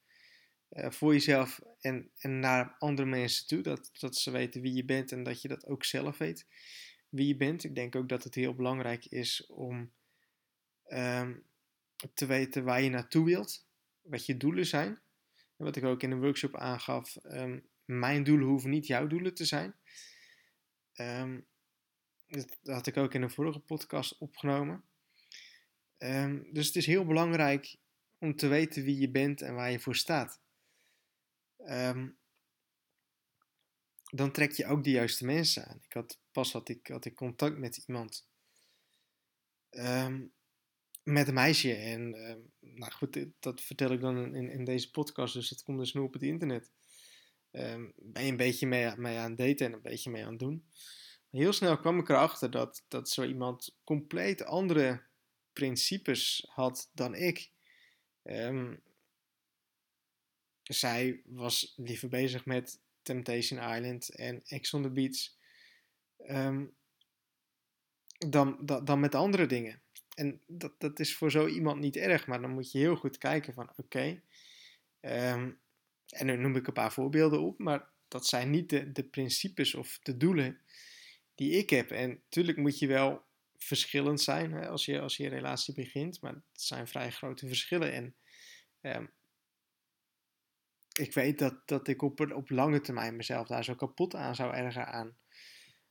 Uh, 0.70 0.90
voor 0.90 1.12
jezelf 1.12 1.60
en, 1.80 2.10
en 2.18 2.38
naar 2.38 2.76
andere 2.78 3.08
mensen 3.08 3.46
toe. 3.46 3.60
Dat, 3.60 3.90
dat 3.92 4.16
ze 4.16 4.30
weten 4.30 4.60
wie 4.60 4.74
je 4.74 4.84
bent 4.84 5.12
en 5.12 5.22
dat 5.22 5.42
je 5.42 5.48
dat 5.48 5.66
ook 5.66 5.84
zelf 5.84 6.18
weet 6.18 6.46
wie 7.08 7.26
je 7.26 7.36
bent. 7.36 7.64
Ik 7.64 7.74
denk 7.74 7.96
ook 7.96 8.08
dat 8.08 8.24
het 8.24 8.34
heel 8.34 8.54
belangrijk 8.54 9.06
is 9.06 9.46
om 9.46 9.92
um, 10.88 11.44
te 12.14 12.26
weten 12.26 12.64
waar 12.64 12.82
je 12.82 12.90
naartoe 12.90 13.24
wilt. 13.24 13.66
Wat 14.02 14.26
je 14.26 14.36
doelen 14.36 14.66
zijn. 14.66 15.00
En 15.56 15.64
wat 15.64 15.76
ik 15.76 15.84
ook 15.84 16.02
in 16.02 16.10
een 16.10 16.20
workshop 16.20 16.56
aangaf. 16.56 17.16
Um, 17.24 17.68
mijn 17.84 18.24
doelen 18.24 18.46
hoeven 18.46 18.70
niet 18.70 18.86
jouw 18.86 19.06
doelen 19.06 19.34
te 19.34 19.44
zijn. 19.44 19.74
Um, 20.94 21.46
dat 22.34 22.74
had 22.74 22.86
ik 22.86 22.96
ook 22.96 23.14
in 23.14 23.22
een 23.22 23.30
vorige 23.30 23.58
podcast 23.58 24.18
opgenomen. 24.18 24.84
Um, 25.98 26.48
dus 26.52 26.66
het 26.66 26.76
is 26.76 26.86
heel 26.86 27.04
belangrijk 27.04 27.76
om 28.18 28.36
te 28.36 28.46
weten 28.46 28.82
wie 28.82 28.98
je 28.98 29.10
bent 29.10 29.42
en 29.42 29.54
waar 29.54 29.70
je 29.70 29.80
voor 29.80 29.96
staat. 29.96 30.40
Um, 31.58 32.16
dan 34.10 34.32
trek 34.32 34.52
je 34.52 34.66
ook 34.66 34.84
de 34.84 34.90
juiste 34.90 35.24
mensen 35.24 35.66
aan. 35.66 35.80
Ik 35.82 35.92
had, 35.92 36.18
pas 36.32 36.52
had 36.52 36.68
ik, 36.68 36.86
had 36.86 37.04
ik 37.04 37.14
contact 37.14 37.58
met 37.58 37.76
iemand. 37.86 38.28
Um, 39.70 40.32
met 41.02 41.28
een 41.28 41.34
meisje. 41.34 41.74
En 41.74 42.10
nou 42.60 42.92
goed, 42.92 43.26
dat 43.40 43.60
vertel 43.60 43.90
ik 43.90 44.00
dan 44.00 44.34
in, 44.34 44.50
in 44.50 44.64
deze 44.64 44.90
podcast. 44.90 45.34
Dus 45.34 45.50
het 45.50 45.62
komt 45.62 45.78
dus 45.78 45.92
nu 45.92 46.00
op 46.00 46.12
het 46.12 46.22
internet. 46.22 46.70
ben 47.50 47.94
je 47.96 48.30
een 48.30 48.36
beetje 48.36 48.66
mee, 48.66 48.96
mee 48.96 49.18
aan 49.18 49.30
het 49.30 49.38
daten 49.38 49.66
en 49.66 49.72
een 49.72 49.82
beetje 49.82 50.10
mee 50.10 50.24
aan 50.24 50.30
het 50.30 50.38
doen 50.38 50.64
heel 51.34 51.52
snel 51.52 51.78
kwam 51.78 51.98
ik 51.98 52.08
erachter 52.08 52.50
dat, 52.50 52.84
dat 52.88 53.10
zo 53.10 53.24
iemand 53.24 53.76
compleet 53.84 54.44
andere 54.44 55.02
principes 55.52 56.46
had 56.48 56.90
dan 56.92 57.14
ik. 57.14 57.50
Um, 58.22 58.82
zij 60.62 61.20
was 61.24 61.74
liever 61.76 62.08
bezig 62.08 62.44
met 62.44 62.80
Temptation 63.02 63.76
Island 63.76 64.08
en 64.08 64.42
Ex 64.44 64.74
on 64.74 64.82
the 64.82 64.90
Beach 64.90 65.28
um, 66.26 66.74
dan, 68.28 68.58
dan, 68.84 69.00
met 69.00 69.14
andere 69.14 69.46
dingen. 69.46 69.82
En 70.14 70.40
dat, 70.46 70.80
dat 70.80 71.00
is 71.00 71.16
voor 71.16 71.30
zo 71.30 71.46
iemand 71.46 71.80
niet 71.80 71.96
erg, 71.96 72.26
maar 72.26 72.40
dan 72.40 72.50
moet 72.50 72.72
je 72.72 72.78
heel 72.78 72.96
goed 72.96 73.18
kijken 73.18 73.54
van 73.54 73.72
oké. 73.76 74.22
Um, 75.00 75.58
en 76.08 76.26
nu 76.26 76.36
noem 76.36 76.56
ik 76.56 76.66
een 76.66 76.72
paar 76.72 76.92
voorbeelden 76.92 77.40
op, 77.40 77.58
maar 77.58 77.88
dat 78.08 78.26
zijn 78.26 78.50
niet 78.50 78.70
de, 78.70 78.92
de 78.92 79.04
principes 79.04 79.74
of 79.74 79.98
de 80.02 80.16
doelen 80.16 80.60
die 81.34 81.50
ik 81.50 81.70
heb. 81.70 81.90
En 81.90 82.08
natuurlijk 82.08 82.58
moet 82.58 82.78
je 82.78 82.86
wel 82.86 83.24
verschillend 83.56 84.20
zijn 84.20 84.52
hè, 84.52 84.68
als, 84.68 84.84
je, 84.84 85.00
als 85.00 85.16
je 85.16 85.28
relatie 85.28 85.74
begint, 85.74 86.20
maar 86.20 86.32
het 86.32 86.44
zijn 86.52 86.88
vrij 86.88 87.10
grote 87.10 87.46
verschillen. 87.46 87.92
En 87.92 88.14
um, 88.80 89.12
ik 90.92 91.14
weet 91.14 91.38
dat, 91.38 91.68
dat 91.68 91.88
ik 91.88 92.02
op, 92.02 92.20
op 92.20 92.50
lange 92.50 92.80
termijn 92.80 93.16
mezelf 93.16 93.46
daar 93.46 93.64
zo 93.64 93.74
kapot 93.74 94.14
aan 94.14 94.34
zou 94.34 94.54
ergeren 94.54 94.86
aan, 94.86 95.16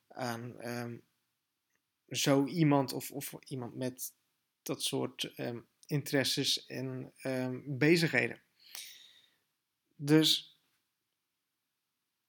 aan 0.07 0.67
um, 0.67 1.03
zo 2.07 2.45
iemand 2.45 2.93
of, 2.93 3.11
of 3.11 3.33
iemand 3.43 3.75
met 3.75 4.13
dat 4.61 4.83
soort 4.83 5.33
um, 5.37 5.67
interesses 5.85 6.65
en 6.65 7.13
bezigheden. 7.65 8.41
Dus 9.95 10.57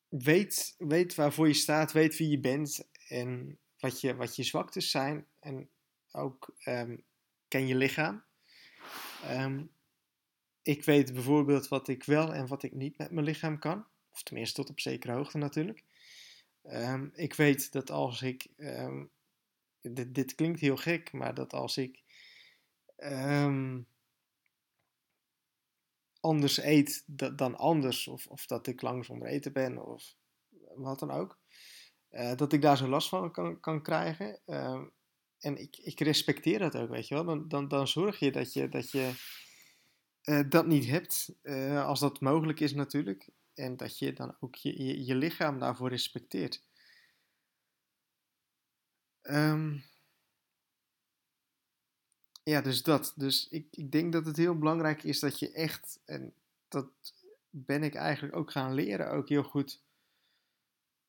weet, 0.09 0.74
weet 0.79 1.14
waarvoor 1.14 1.46
je 1.46 1.55
staat, 1.55 1.92
weet 1.92 2.16
wie 2.16 2.29
je 2.29 2.40
bent 2.40 2.88
en 3.08 3.58
wat 3.78 4.00
je, 4.00 4.14
wat 4.14 4.36
je 4.36 4.42
zwaktes 4.42 4.90
zijn. 4.90 5.26
En 5.40 5.68
ook 6.12 6.54
um, 6.64 7.04
ken 7.48 7.66
je 7.66 7.74
lichaam. 7.74 8.24
Um, 9.30 9.70
ik 10.62 10.84
weet 10.84 11.12
bijvoorbeeld 11.12 11.68
wat 11.68 11.88
ik 11.88 12.04
wel 12.04 12.34
en 12.34 12.46
wat 12.46 12.62
ik 12.62 12.72
niet 12.72 12.98
met 12.98 13.10
mijn 13.10 13.26
lichaam 13.26 13.58
kan. 13.58 13.86
Of 14.12 14.22
tenminste 14.22 14.60
tot 14.60 14.70
op 14.70 14.80
zekere 14.80 15.12
hoogte 15.12 15.38
natuurlijk. 15.38 15.84
Um, 16.62 17.10
ik 17.14 17.34
weet 17.34 17.72
dat 17.72 17.90
als 17.90 18.22
ik. 18.22 18.46
Dit, 19.80 20.14
dit, 20.14 20.34
klinkt 20.34 20.60
heel 20.60 20.76
gek, 20.76 21.12
maar 21.12 21.34
dat 21.34 21.52
als 21.52 21.76
ik. 21.76 22.02
Anders 26.20 26.58
eet 26.58 27.04
dan 27.36 27.56
anders, 27.56 28.08
of, 28.08 28.26
of 28.26 28.46
dat 28.46 28.66
ik 28.66 28.82
lang 28.82 29.04
zonder 29.04 29.28
eten 29.28 29.52
ben, 29.52 29.86
of 29.86 30.16
wat 30.74 30.98
dan 30.98 31.10
ook. 31.10 31.38
Uh, 32.14 32.37
dat 32.37 32.53
ik 32.53 32.62
daar 32.62 32.77
zo 32.77 32.88
last 32.88 33.09
van 33.09 33.31
kan, 33.33 33.61
kan 33.61 33.83
krijgen. 33.83 34.38
en 35.38 35.57
ik, 35.57 35.77
ik 35.77 36.00
respecteer 36.00 36.59
dat 36.59 36.77
ook, 36.77 36.88
weet 36.88 37.09
je 37.09 37.14
wel. 37.14 37.24
Dan, 37.24 37.48
dan, 37.48 37.68
dan 37.68 37.88
zorg 37.88 38.18
je 38.18 38.33
dat 38.33 38.53
je. 38.53 38.68
Dat 38.68 38.90
je 38.90 39.12
uh, 40.24 40.40
dat 40.48 40.66
niet 40.66 40.87
hebt, 40.87 41.35
uh, 41.42 41.87
als 41.87 42.00
dat 42.00 42.20
mogelijk 42.20 42.61
is 42.61 42.74
natuurlijk. 42.74 43.29
En 43.55 43.77
dat 43.77 43.98
je 43.98 44.12
dan 44.12 44.37
ook 44.40 44.55
je, 44.55 45.05
je, 45.05 45.14
lichaam 45.14 45.59
daarvoor 45.59 45.88
respecteert. 45.88 46.62
Um, 49.22 49.85
ja, 52.42 52.61
dus 52.61 52.83
dat. 52.83 53.12
Dus 53.16 53.48
ik, 53.48 53.66
ik 53.70 53.92
denk 53.92 54.12
dat 54.12 54.27
het 54.27 54.37
heel 54.37 54.59
belangrijk 54.59 55.03
is 55.03 55.20
dat 55.20 55.38
je 55.38 55.53
echt, 55.53 56.00
en 56.05 56.35
dat 56.68 56.90
ben 57.50 57.83
ik 57.83 57.94
eigenlijk 57.94 58.37
ook 58.37 58.50
gaan 58.50 58.74
leren, 58.74 59.11
ook 59.11 59.29
heel 59.29 59.42
goed. 59.42 59.83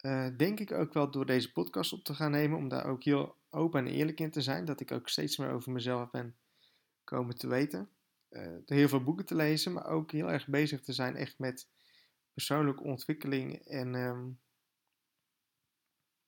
Uh, 0.06 0.28
denk 0.38 0.60
ik 0.60 0.72
ook 0.72 0.94
wel 0.94 1.12
door 1.12 1.26
deze 1.26 1.52
podcast 1.52 1.94
op 1.94 2.04
te 2.04 2.14
gaan 2.14 2.32
nemen, 2.32 2.58
om 2.58 2.68
daar 2.68 2.86
ook 2.86 3.04
heel 3.04 3.36
open 3.50 3.86
en 3.86 3.94
eerlijk 3.94 4.20
in 4.20 4.32
te 4.32 4.42
zijn. 4.42 4.66
Dat 4.66 4.80
ik 4.80 4.92
ook 4.92 5.10
steeds 5.10 5.38
meer 5.38 5.52
over 5.52 5.72
mezelf 5.72 6.12
ben 6.12 6.36
komen 7.04 7.38
te 7.38 7.48
weten 7.48 7.90
uh, 8.36 8.58
heel 8.66 8.88
veel 8.88 9.04
boeken 9.04 9.26
te 9.26 9.36
lezen, 9.36 9.74
maar 9.74 9.86
ook 9.86 10.12
heel 10.12 10.32
erg 10.32 10.48
bezig 10.48 10.82
te 10.82 10.94
zijn 10.94 11.16
echt 11.16 11.40
met 11.40 11.70
persoonlijke 12.34 12.84
ontwikkeling 12.84 13.56
en 13.56 13.94
um, 13.94 14.40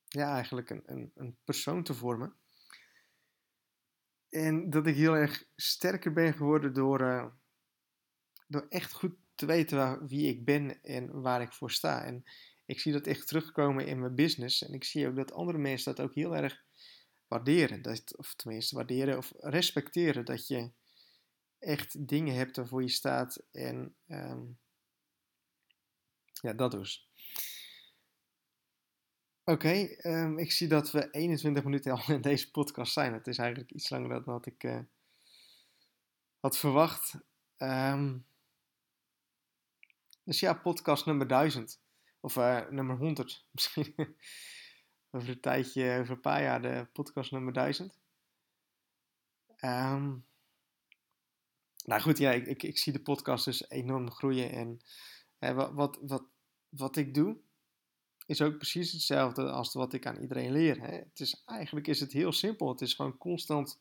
ja, 0.08 0.34
eigenlijk 0.34 0.70
een, 0.70 0.82
een, 0.86 1.12
een, 1.14 1.36
persoon 1.44 1.82
te 1.82 1.94
vormen. 1.94 2.36
En 4.28 4.70
dat 4.70 4.86
ik 4.86 4.96
heel 4.96 5.16
erg 5.16 5.44
sterker 5.56 6.12
ben 6.12 6.34
geworden 6.34 6.72
door, 6.72 7.00
uh, 7.00 7.26
door 8.46 8.66
echt 8.68 8.92
goed 8.92 9.14
te 9.34 9.46
weten 9.46 10.06
wie 10.06 10.28
ik 10.28 10.44
ben 10.44 10.82
en 10.82 11.20
waar 11.20 11.42
ik 11.42 11.52
voor 11.52 11.70
sta. 11.70 12.04
En 12.04 12.24
ik 12.68 12.80
zie 12.80 12.92
dat 12.92 13.06
echt 13.06 13.26
terugkomen 13.26 13.86
in 13.86 14.00
mijn 14.00 14.14
business. 14.14 14.62
En 14.62 14.72
ik 14.74 14.84
zie 14.84 15.08
ook 15.08 15.16
dat 15.16 15.32
andere 15.32 15.58
mensen 15.58 15.94
dat 15.94 16.04
ook 16.04 16.14
heel 16.14 16.36
erg 16.36 16.64
waarderen. 17.26 17.82
Dat, 17.82 18.16
of 18.16 18.34
tenminste 18.34 18.74
waarderen 18.74 19.16
of 19.16 19.32
respecteren. 19.36 20.24
Dat 20.24 20.46
je 20.46 20.70
echt 21.58 22.08
dingen 22.08 22.34
hebt 22.34 22.56
waarvoor 22.56 22.82
je 22.82 22.88
staat. 22.88 23.42
En 23.52 23.96
um, 24.08 24.58
ja, 26.32 26.52
dat 26.52 26.70
dus. 26.70 27.08
Oké, 29.44 29.72
ehm, 29.84 30.38
ik 30.38 30.52
zie 30.52 30.68
dat 30.68 30.90
we 30.90 31.10
21 31.10 31.64
minuten 31.64 31.92
al 31.92 32.14
in 32.14 32.20
deze 32.20 32.50
podcast 32.50 32.92
zijn. 32.92 33.12
Het 33.12 33.26
is 33.26 33.38
eigenlijk 33.38 33.70
iets 33.70 33.90
langer 33.90 34.08
dan 34.08 34.24
wat 34.24 34.46
ik 34.46 34.64
uh, 34.64 34.80
had 36.40 36.58
verwacht. 36.58 37.14
Um, 37.58 38.26
dus 40.24 40.40
ja, 40.40 40.54
podcast 40.54 41.06
nummer 41.06 41.28
1000. 41.28 41.86
Of 42.20 42.36
uh, 42.36 42.68
nummer 42.68 42.96
100 42.96 43.44
misschien. 43.52 43.94
over 45.10 45.28
een 45.28 45.40
tijdje, 45.40 45.98
over 45.98 46.14
een 46.14 46.20
paar 46.20 46.42
jaar 46.42 46.62
de 46.62 46.86
podcast 46.92 47.30
nummer 47.30 47.52
1000. 47.52 47.98
Um, 49.60 50.26
nou 51.84 52.00
goed, 52.00 52.18
ja, 52.18 52.32
ik, 52.32 52.46
ik, 52.46 52.62
ik, 52.62 52.78
zie 52.78 52.92
de 52.92 53.00
podcast 53.00 53.44
dus 53.44 53.70
enorm 53.70 54.10
groeien. 54.10 54.50
En 54.50 54.80
hè, 55.38 55.54
wat, 55.54 55.72
wat, 55.72 55.98
wat, 56.00 56.22
wat 56.68 56.96
ik 56.96 57.14
doe, 57.14 57.36
is 58.26 58.42
ook 58.42 58.56
precies 58.56 58.92
hetzelfde 58.92 59.50
als 59.50 59.72
wat 59.72 59.92
ik 59.92 60.06
aan 60.06 60.20
iedereen 60.20 60.52
leer. 60.52 60.80
Hè. 60.80 60.96
Het 60.96 61.20
is, 61.20 61.42
eigenlijk 61.46 61.86
is 61.86 62.00
het 62.00 62.12
heel 62.12 62.32
simpel. 62.32 62.68
Het 62.68 62.80
is 62.80 62.94
gewoon 62.94 63.18
constant 63.18 63.78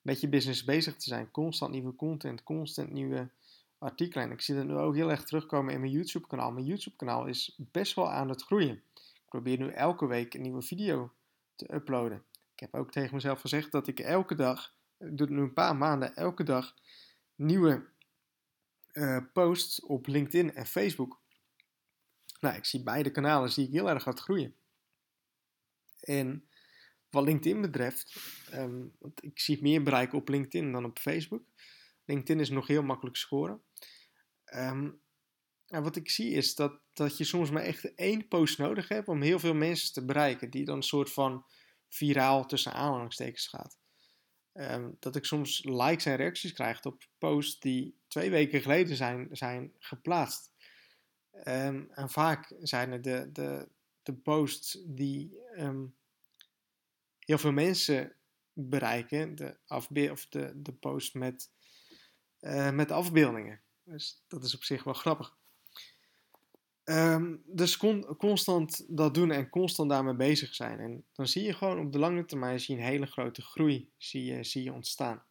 met 0.00 0.20
je 0.20 0.28
business 0.28 0.64
bezig 0.64 0.96
te 0.96 1.08
zijn. 1.08 1.30
Constant 1.30 1.72
nieuwe 1.72 1.94
content, 1.94 2.42
constant 2.42 2.90
nieuwe 2.92 3.30
artikelen. 3.78 4.24
En 4.24 4.32
ik 4.32 4.40
zie 4.40 4.54
dat 4.54 4.64
nu 4.64 4.74
ook 4.74 4.94
heel 4.94 5.10
erg 5.10 5.24
terugkomen 5.24 5.74
in 5.74 5.80
mijn 5.80 5.92
YouTube 5.92 6.26
kanaal. 6.26 6.52
Mijn 6.52 6.66
YouTube 6.66 6.96
kanaal 6.96 7.26
is 7.26 7.58
best 7.58 7.94
wel 7.94 8.10
aan 8.10 8.28
het 8.28 8.42
groeien. 8.42 8.82
Ik 8.94 9.28
probeer 9.28 9.58
nu 9.58 9.68
elke 9.68 10.06
week 10.06 10.34
een 10.34 10.42
nieuwe 10.42 10.62
video 10.62 11.12
te 11.56 11.74
uploaden. 11.74 12.24
Ik 12.52 12.60
heb 12.60 12.74
ook 12.74 12.90
tegen 12.90 13.14
mezelf 13.14 13.40
gezegd 13.40 13.72
dat 13.72 13.86
ik 13.86 14.00
elke 14.00 14.34
dag, 14.34 14.74
ik 14.98 15.16
doe 15.16 15.26
het 15.26 15.36
nu 15.36 15.42
een 15.42 15.52
paar 15.52 15.76
maanden, 15.76 16.16
elke 16.16 16.42
dag 16.42 16.74
nieuwe 17.34 17.86
uh, 18.92 19.18
posts 19.32 19.80
op 19.80 20.06
LinkedIn 20.06 20.54
en 20.54 20.66
Facebook. 20.66 21.20
Nou, 22.40 22.56
ik 22.56 22.64
zie 22.64 22.82
beide 22.82 23.10
kanalen 23.10 23.50
zie 23.50 23.66
ik 23.66 23.72
heel 23.72 23.88
erg 23.88 24.04
hard 24.04 24.20
groeien. 24.20 24.54
En 26.00 26.48
wat 27.10 27.24
LinkedIn 27.24 27.60
betreft, 27.60 28.16
um, 28.54 28.92
want 28.98 29.24
ik 29.24 29.40
zie 29.40 29.62
meer 29.62 29.82
bereik 29.82 30.12
op 30.12 30.28
LinkedIn 30.28 30.72
dan 30.72 30.84
op 30.84 30.98
Facebook. 30.98 31.42
LinkedIn 32.04 32.40
is 32.40 32.50
nog 32.50 32.66
heel 32.66 32.82
makkelijk 32.82 33.16
scoren. 33.16 33.62
Um, 34.54 35.00
en 35.66 35.82
wat 35.82 35.96
ik 35.96 36.10
zie 36.10 36.30
is 36.30 36.54
dat, 36.54 36.80
dat 36.92 37.18
je 37.18 37.24
soms 37.24 37.50
maar 37.50 37.62
echt 37.62 37.94
één 37.94 38.28
post 38.28 38.58
nodig 38.58 38.88
hebt 38.88 39.08
om 39.08 39.22
heel 39.22 39.38
veel 39.38 39.54
mensen 39.54 39.92
te 39.92 40.04
bereiken, 40.04 40.50
die 40.50 40.64
dan 40.64 40.76
een 40.76 40.82
soort 40.82 41.12
van 41.12 41.44
viraal 41.88 42.46
tussen 42.46 42.72
aanhalingstekens 42.72 43.46
gaat. 43.46 43.78
Ehm, 44.52 44.90
dat 44.98 45.16
ik 45.16 45.24
soms 45.24 45.64
likes 45.64 46.04
en 46.04 46.16
reacties 46.16 46.52
krijg 46.52 46.84
op 46.84 47.06
posts 47.18 47.60
die 47.60 47.98
twee 48.08 48.30
weken 48.30 48.60
geleden 48.60 48.96
zijn, 48.96 49.28
zijn 49.30 49.72
geplaatst. 49.78 50.50
Um, 51.44 51.90
en 51.90 52.10
vaak 52.10 52.54
zijn 52.60 52.92
het 52.92 53.04
de, 53.04 53.28
de, 53.32 53.68
de 54.02 54.14
posts 54.14 54.78
die 54.86 55.38
heel 57.28 57.38
veel 57.38 57.52
mensen 57.52 58.16
bereiken, 58.52 59.34
de, 59.34 59.56
afbe 59.66 60.10
of 60.10 60.26
de, 60.26 60.52
de 60.62 60.72
post 60.72 61.14
met, 61.14 61.50
uh, 62.40 62.70
met 62.70 62.90
afbeeldingen. 62.90 63.60
Dus 63.88 64.24
dat 64.26 64.44
is 64.44 64.54
op 64.54 64.62
zich 64.62 64.84
wel 64.84 64.94
grappig. 64.94 65.36
Um, 66.84 67.42
dus 67.46 67.76
con 67.76 68.16
constant 68.16 68.96
dat 68.96 69.14
doen 69.14 69.30
en 69.30 69.48
constant 69.48 69.90
daarmee 69.90 70.14
bezig 70.14 70.54
zijn. 70.54 70.78
En 70.78 71.06
dan 71.12 71.26
zie 71.26 71.42
je 71.42 71.52
gewoon 71.52 71.78
op 71.78 71.92
de 71.92 71.98
lange 71.98 72.24
termijn 72.24 72.60
zie 72.60 72.76
je 72.76 72.80
een 72.80 72.88
hele 72.88 73.06
grote 73.06 73.42
groei 73.42 73.92
zie 73.96 74.24
je, 74.24 74.44
zie 74.44 74.62
je 74.62 74.72
ontstaan. 74.72 75.24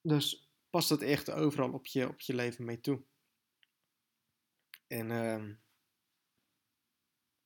Dus 0.00 0.50
pas 0.70 0.88
dat 0.88 1.02
echt 1.02 1.30
overal 1.30 1.72
op 1.72 1.86
je, 1.86 2.08
op 2.08 2.20
je 2.20 2.34
leven 2.34 2.64
mee 2.64 2.80
toe. 2.80 3.02
En 4.86 5.10
um, 5.10 5.62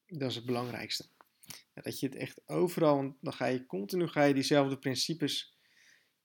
dat 0.07 0.31
is 0.31 0.37
het 0.37 0.47
belangrijkste. 0.47 1.09
Dat 1.75 2.01
je 2.01 2.07
het 2.07 2.17
echt 2.17 2.49
overal, 2.49 3.17
dan 3.21 3.33
ga 3.33 3.47
je 3.47 3.67
continu 3.67 4.09
ga 4.09 4.23
je 4.23 4.35
diezelfde 4.35 4.79
principes 4.79 5.59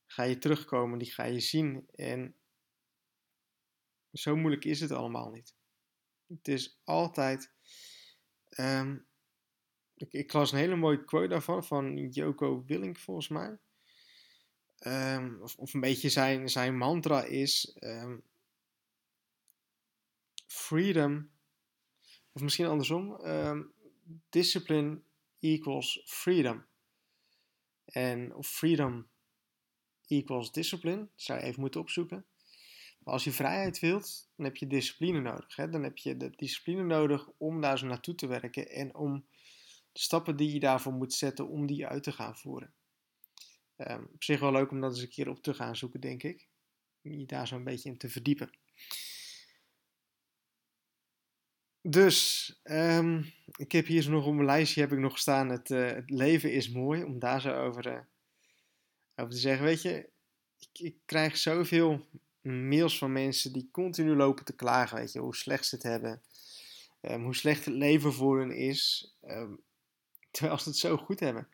ga 0.05 0.23
je 0.23 0.37
terugkomen, 0.37 0.99
die 0.99 1.11
ga 1.11 1.23
je 1.23 1.39
zien. 1.39 1.87
En 1.95 2.35
zo 4.13 4.35
moeilijk 4.35 4.65
is 4.65 4.79
het 4.79 4.91
allemaal 4.91 5.29
niet. 5.29 5.53
Het 6.27 6.47
is 6.47 6.79
altijd. 6.83 7.51
Um, 8.59 9.05
ik, 9.95 10.33
las 10.33 10.51
een 10.51 10.57
hele 10.57 10.75
mooie 10.75 11.03
quote 11.03 11.27
daarvan, 11.27 11.63
van 11.63 12.07
Joko 12.07 12.63
Willink 12.65 12.99
volgens 12.99 13.27
mij. 13.27 13.57
Um, 14.87 15.41
of, 15.41 15.55
of, 15.55 15.73
een 15.73 15.79
beetje 15.79 16.09
zijn, 16.09 16.49
zijn 16.49 16.77
mantra 16.77 17.23
is: 17.23 17.77
um, 17.79 18.23
freedom, 20.47 21.31
of 22.31 22.41
misschien 22.41 22.65
andersom, 22.65 23.21
discipline 24.29 25.01
equals 25.39 26.01
freedom. 26.05 26.65
En 27.85 28.35
of 28.35 28.47
freedom 28.47 29.07
equals 30.07 30.51
discipline, 30.51 31.07
zou 31.15 31.39
je 31.39 31.45
even 31.45 31.59
moeten 31.59 31.81
opzoeken. 31.81 32.25
Als 33.03 33.23
je 33.23 33.31
vrijheid 33.31 33.79
wilt, 33.79 34.29
dan 34.35 34.45
heb 34.45 34.55
je 34.55 34.67
discipline 34.67 35.19
nodig. 35.19 35.55
Hè? 35.55 35.69
Dan 35.69 35.83
heb 35.83 35.97
je 35.97 36.17
de 36.17 36.29
discipline 36.35 36.83
nodig 36.83 37.29
om 37.37 37.61
daar 37.61 37.77
zo 37.77 37.85
naartoe 37.85 38.15
te 38.15 38.27
werken 38.27 38.69
en 38.69 38.95
om 38.95 39.25
de 39.91 39.99
stappen 39.99 40.35
die 40.35 40.53
je 40.53 40.59
daarvoor 40.59 40.93
moet 40.93 41.13
zetten, 41.13 41.47
om 41.47 41.65
die 41.65 41.87
uit 41.87 42.03
te 42.03 42.11
gaan 42.11 42.37
voeren. 42.37 42.73
Um, 43.77 44.09
op 44.13 44.23
zich 44.23 44.39
wel 44.39 44.51
leuk 44.51 44.71
om 44.71 44.81
dat 44.81 44.91
eens 44.91 45.01
een 45.01 45.09
keer 45.09 45.29
op 45.29 45.43
te 45.43 45.53
gaan 45.53 45.75
zoeken, 45.75 46.01
denk 46.01 46.23
ik. 46.23 46.47
Om 47.03 47.11
je 47.11 47.25
daar 47.25 47.47
zo 47.47 47.55
een 47.55 47.63
beetje 47.63 47.89
in 47.89 47.97
te 47.97 48.09
verdiepen. 48.09 48.49
Dus, 51.81 52.49
um, 52.63 53.33
ik 53.55 53.71
heb 53.71 53.85
hier 53.85 54.01
zo 54.01 54.11
nog 54.11 54.25
op 54.25 54.33
mijn 54.33 54.45
lijstje 54.45 54.81
heb 54.81 54.91
ik 54.91 54.99
nog 54.99 55.19
staan, 55.19 55.49
het, 55.49 55.69
uh, 55.69 55.91
het 55.91 56.09
leven 56.09 56.51
is 56.51 56.69
mooi, 56.69 57.03
om 57.03 57.19
daar 57.19 57.41
zo 57.41 57.53
over, 57.53 57.87
uh, 57.87 57.99
over 59.15 59.33
te 59.33 59.39
zeggen. 59.39 59.65
Weet 59.65 59.81
je, 59.81 60.09
ik, 60.59 60.79
ik 60.79 60.95
krijg 61.05 61.37
zoveel 61.37 62.07
mails 62.43 62.97
van 62.97 63.11
mensen 63.11 63.53
die 63.53 63.69
continu 63.71 64.15
lopen 64.15 64.45
te 64.45 64.55
klagen, 64.55 64.97
weet 64.97 65.11
je, 65.11 65.19
hoe 65.19 65.35
slecht 65.35 65.65
ze 65.65 65.75
het 65.75 65.83
hebben. 65.83 66.21
ehm, 67.01 67.21
hoe 67.21 67.35
slecht 67.35 67.65
het 67.65 67.73
leven 67.73 68.13
voor 68.13 68.39
hen 68.39 68.55
is, 68.55 69.13
ehm, 69.21 69.53
terwijl 70.31 70.59
ze 70.59 70.69
het 70.69 70.77
zo 70.77 70.97
goed 70.97 71.19
hebben. 71.19 71.47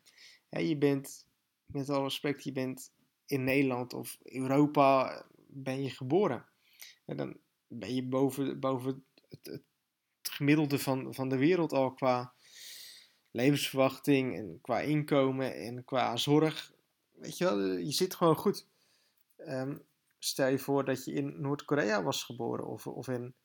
je 0.49 0.77
bent, 0.77 1.25
met 1.65 1.89
alle 1.89 2.03
respect, 2.03 2.43
je 2.43 2.51
bent 2.51 2.91
in 3.25 3.43
Nederland 3.43 3.93
of 3.93 4.17
Europa 4.23 5.25
ben 5.47 5.83
je 5.83 5.89
geboren. 5.89 6.45
En 7.05 7.17
dan 7.17 7.37
ben 7.67 7.95
je 7.95 8.03
boven, 8.03 8.59
boven 8.59 9.05
het, 9.29 9.45
het, 9.45 9.61
gemiddelde 10.21 10.79
van, 10.79 11.13
van 11.13 11.29
de 11.29 11.37
wereld 11.37 11.71
al 11.71 11.93
qua 11.93 12.33
levensverwachting 13.31 14.35
en 14.35 14.59
qua 14.61 14.79
inkomen 14.79 15.55
en 15.55 15.85
qua 15.85 16.17
zorg. 16.17 16.73
Weet 17.11 17.37
je 17.37 17.43
wel, 17.43 17.59
je 17.59 17.91
zit 17.91 18.15
gewoon 18.15 18.35
goed. 18.35 18.67
Ehm, 19.35 19.77
stel 20.19 20.47
je 20.47 20.59
voor 20.59 20.85
dat 20.85 21.05
je 21.05 21.13
in 21.13 21.41
Noord-Korea 21.41 22.03
was 22.03 22.23
geboren 22.23 22.67
of, 22.67 22.87
of 22.87 23.07
in 23.07 23.35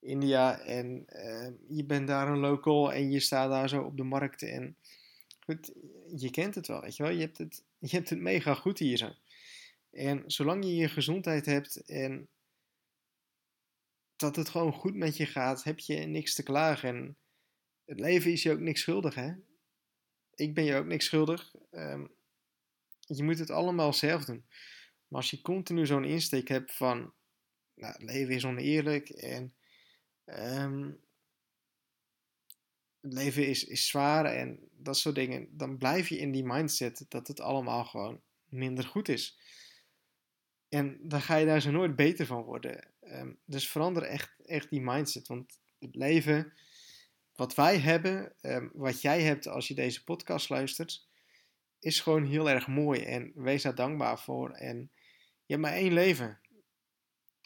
India 0.00 0.58
en 0.58 1.04
ehm, 1.06 1.52
je 1.68 1.84
bent 1.84 2.06
daar 2.06 2.28
een 2.28 2.38
local 2.38 2.92
en 2.92 3.10
je 3.10 3.20
staat 3.20 3.50
daar 3.50 3.68
zo 3.68 3.82
op 3.82 3.96
de 3.96 4.02
markt 4.02 4.42
en 4.42 4.76
goed, 5.44 5.72
je 6.16 6.30
kent 6.30 6.54
het 6.54 6.66
wel, 6.66 6.80
weet 6.80 6.96
je 6.96 7.02
wel. 7.02 7.12
Je 7.12 7.20
hebt 7.20 7.38
het, 7.38 7.64
je 7.78 7.96
hebt 7.96 8.10
het 8.10 8.20
mega 8.20 8.54
goed 8.54 8.78
hier 8.78 8.96
zo. 8.96 9.12
En 9.90 10.22
zolang 10.26 10.64
je 10.64 10.74
je 10.74 10.88
gezondheid 10.88 11.46
hebt 11.46 11.76
en 11.76 12.28
dat 14.16 14.36
het 14.36 14.48
gewoon 14.48 14.72
goed 14.72 14.94
met 14.94 15.16
je 15.16 15.26
gaat, 15.26 15.64
heb 15.64 15.78
je 15.78 15.96
niks 15.96 16.34
te 16.34 16.42
klagen. 16.42 16.88
En 16.88 17.16
het 17.84 18.00
leven 18.00 18.32
is 18.32 18.42
je 18.42 18.52
ook 18.52 18.60
niks 18.60 18.80
schuldig, 18.80 19.14
hè? 19.14 19.32
Ik 20.34 20.54
ben 20.54 20.64
je 20.64 20.74
ook 20.74 20.86
niks 20.86 21.04
schuldig. 21.04 21.54
Ehm, 21.70 22.06
je 23.00 23.22
moet 23.22 23.38
het 23.38 23.50
allemaal 23.50 23.92
zelf 23.92 24.24
doen. 24.24 24.44
Maar 25.12 25.20
als 25.20 25.30
je 25.30 25.40
continu 25.40 25.86
zo'n 25.86 26.04
insteek 26.04 26.48
hebt 26.48 26.72
van, 26.72 27.12
nou, 27.74 27.92
het 27.92 28.02
leven 28.02 28.34
is 28.34 28.44
oneerlijk 28.44 29.08
en 29.08 29.54
ehm, 30.24 30.90
het 33.00 33.12
leven 33.12 33.46
is, 33.46 33.64
is 33.64 33.88
zwaar 33.88 34.24
en 34.24 34.68
dat 34.70 34.96
soort 34.96 35.14
dingen, 35.14 35.56
dan 35.56 35.78
blijf 35.78 36.08
je 36.08 36.18
in 36.18 36.32
die 36.32 36.44
mindset 36.44 37.06
dat 37.08 37.28
het 37.28 37.40
allemaal 37.40 37.84
gewoon 37.84 38.20
minder 38.44 38.84
goed 38.84 39.08
is. 39.08 39.38
En 40.68 40.98
dan 41.02 41.20
ga 41.20 41.36
je 41.36 41.46
daar 41.46 41.60
zo 41.60 41.70
nooit 41.70 41.96
beter 41.96 42.26
van 42.26 42.42
worden. 42.42 42.92
Ehm, 43.00 43.32
dus 43.44 43.68
verander 43.68 44.02
echt, 44.02 44.34
echt 44.44 44.70
die 44.70 44.80
mindset. 44.80 45.28
Want 45.28 45.58
het 45.78 45.94
leven, 45.94 46.52
wat 47.32 47.54
wij 47.54 47.78
hebben, 47.78 48.34
ehm, 48.40 48.68
wat 48.72 49.00
jij 49.02 49.22
hebt 49.22 49.46
als 49.46 49.68
je 49.68 49.74
deze 49.74 50.04
podcast 50.04 50.48
luistert, 50.48 51.08
is 51.78 52.00
gewoon 52.00 52.24
heel 52.24 52.50
erg 52.50 52.66
mooi. 52.66 53.00
En 53.00 53.32
wees 53.34 53.62
daar 53.62 53.74
dankbaar 53.74 54.20
voor. 54.20 54.50
En 54.50 54.90
je 55.52 55.58
hebt 55.58 55.70
maar 55.70 55.80
één 55.80 55.92
leven. 55.92 56.40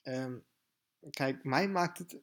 Um, 0.04 0.44
kijk, 1.10 1.44
mij 1.44 1.68
maakt 1.68 1.98
het 1.98 2.18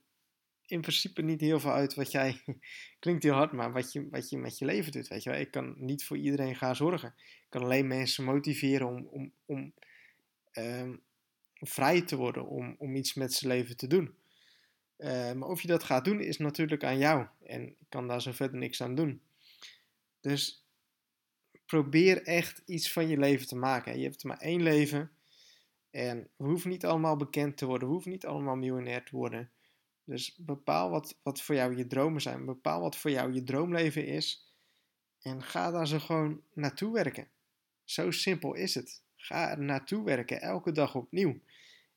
in 0.65 0.82
principe 0.82 1.22
niet 1.22 1.41
heel 1.41 1.60
veel 1.60 1.72
uit 1.72 1.93
wat 1.93 2.12
jij. 2.12 2.41
klinkt 3.00 3.24
heel 3.24 3.34
hard, 3.34 3.52
maar 3.52 3.72
wat 3.72 3.91
je, 3.91 4.10
wat 4.10 4.30
je 4.30 4.38
met 4.38 4.58
je 4.58 4.65
leven 4.65 4.91
doet. 4.91 5.08
Weet 5.08 5.24
je 5.24 5.30
wel? 5.30 5.39
Ik 5.39 5.52
kan 5.52 5.74
niet 5.78 6.06
voor 6.06 6.17
iedereen 6.17 6.56
gaan 6.56 6.76
zorgen. 6.76 7.13
Ik 7.17 7.46
kan 7.50 7.62
alleen 7.62 7.88
mensen 7.88 8.24
motiveren 8.24 8.88
om. 8.88 9.08
om, 9.12 9.34
om 9.46 9.74
vrij 11.54 12.02
te 12.02 12.15
worden 12.15 12.48
om, 12.48 12.76
om 12.78 12.96
iets 12.96 13.13
met 13.13 13.34
zijn 13.34 13.52
leven 13.52 13.78
te 13.78 13.88
doen. 13.88 14.15
Uh, 14.98 15.32
maar 15.32 15.50
of 15.50 15.62
je 15.62 15.67
dat 15.67 15.84
gaat 15.84 16.06
doen 16.06 16.22
is 16.22 16.38
natuurlijk 16.38 16.84
aan 16.84 16.98
jou. 16.98 17.28
En 17.43 17.67
ik 17.67 17.89
kan 17.89 18.08
daar 18.08 18.22
zo 18.22 18.32
verder 18.32 18.58
niks 18.58 18.82
aan 18.82 18.96
doen. 18.96 19.22
Dus 20.22 20.65
probeer 21.65 22.24
echt 22.24 22.62
iets 22.65 22.91
van 22.91 23.08
je 23.08 23.17
leven 23.17 23.48
te 23.48 23.56
maken. 23.56 23.98
Je 23.98 24.04
hebt 24.04 24.24
maar 24.24 24.38
één 24.38 24.63
leven. 24.63 25.12
En 25.93 26.29
we 26.36 26.45
hoeven 26.45 26.69
niet 26.69 26.86
allemaal 26.86 27.15
bekend 27.15 27.58
te 27.58 27.65
worden. 27.65 27.88
We 27.88 27.93
hoeven 27.93 28.12
niet 28.12 28.25
allemaal 28.25 28.56
miljonair 28.56 29.03
te 29.03 29.15
worden. 29.15 29.51
Dus 30.03 30.36
bepaal 30.36 30.89
wat, 30.89 31.19
wat 31.23 31.41
voor 31.41 31.56
jou 31.56 31.77
je 31.77 31.88
dromen 31.88 32.21
zijn. 32.21 32.45
Bepaal 32.45 32.82
wat 32.82 32.95
voor 32.95 33.12
jou 33.12 33.34
je 33.34 33.43
droomleven 33.43 34.06
is. 34.06 34.53
En 35.21 35.43
ga 35.43 35.71
daar 35.71 35.88
zo 35.88 35.99
gewoon 35.99 36.41
naartoe 36.53 36.93
werken. 36.93 37.27
Zo 37.84 38.12
simpel 38.12 38.53
is 38.53 38.75
het. 38.75 39.01
Ga 39.15 39.51
er 39.51 39.63
naartoe 39.63 40.03
werken, 40.03 40.41
elke 40.41 40.71
dag 40.71 40.95
opnieuw. 40.95 41.39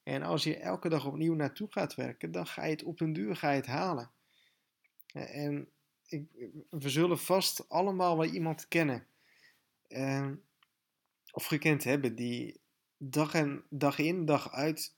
En 0.02 0.22
als 0.22 0.44
je 0.44 0.56
elke 0.56 0.88
dag 0.88 1.06
opnieuw 1.06 1.34
naartoe 1.34 1.68
gaat 1.70 1.94
werken, 1.94 2.32
dan 2.32 2.46
ga 2.46 2.64
je 2.64 2.70
het 2.70 2.84
op 2.84 3.00
een 3.00 3.12
duur 3.12 3.36
ga 3.36 3.50
je 3.50 3.56
het 3.56 3.66
halen. 3.66 4.10
En 5.12 5.68
ik, 6.06 6.28
we 6.70 6.88
zullen 6.88 7.18
vast 7.18 7.68
allemaal 7.68 8.16
wel 8.16 8.26
iemand 8.26 8.68
kennen. 8.68 9.06
Uh, 9.88 10.30
of 11.32 11.44
gekend 11.44 11.84
hebben 11.84 12.14
die 12.14 12.60
dag, 12.96 13.34
en, 13.34 13.64
dag 13.70 13.98
in, 13.98 14.24
dag 14.24 14.52
uit 14.52 14.94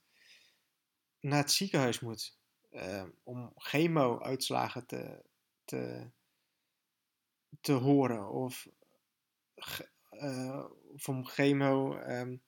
naar 1.20 1.38
het 1.38 1.52
ziekenhuis 1.52 2.00
moet. 2.00 2.36
Uh, 2.70 3.04
om 3.22 3.52
chemo-uitslagen 3.56 4.86
te, 4.86 5.24
te, 5.64 6.10
te 7.60 7.72
horen. 7.72 8.30
Of, 8.30 8.68
uh, 10.10 10.64
of 10.92 11.08
om 11.08 11.26
chemo-kuren 11.26 12.38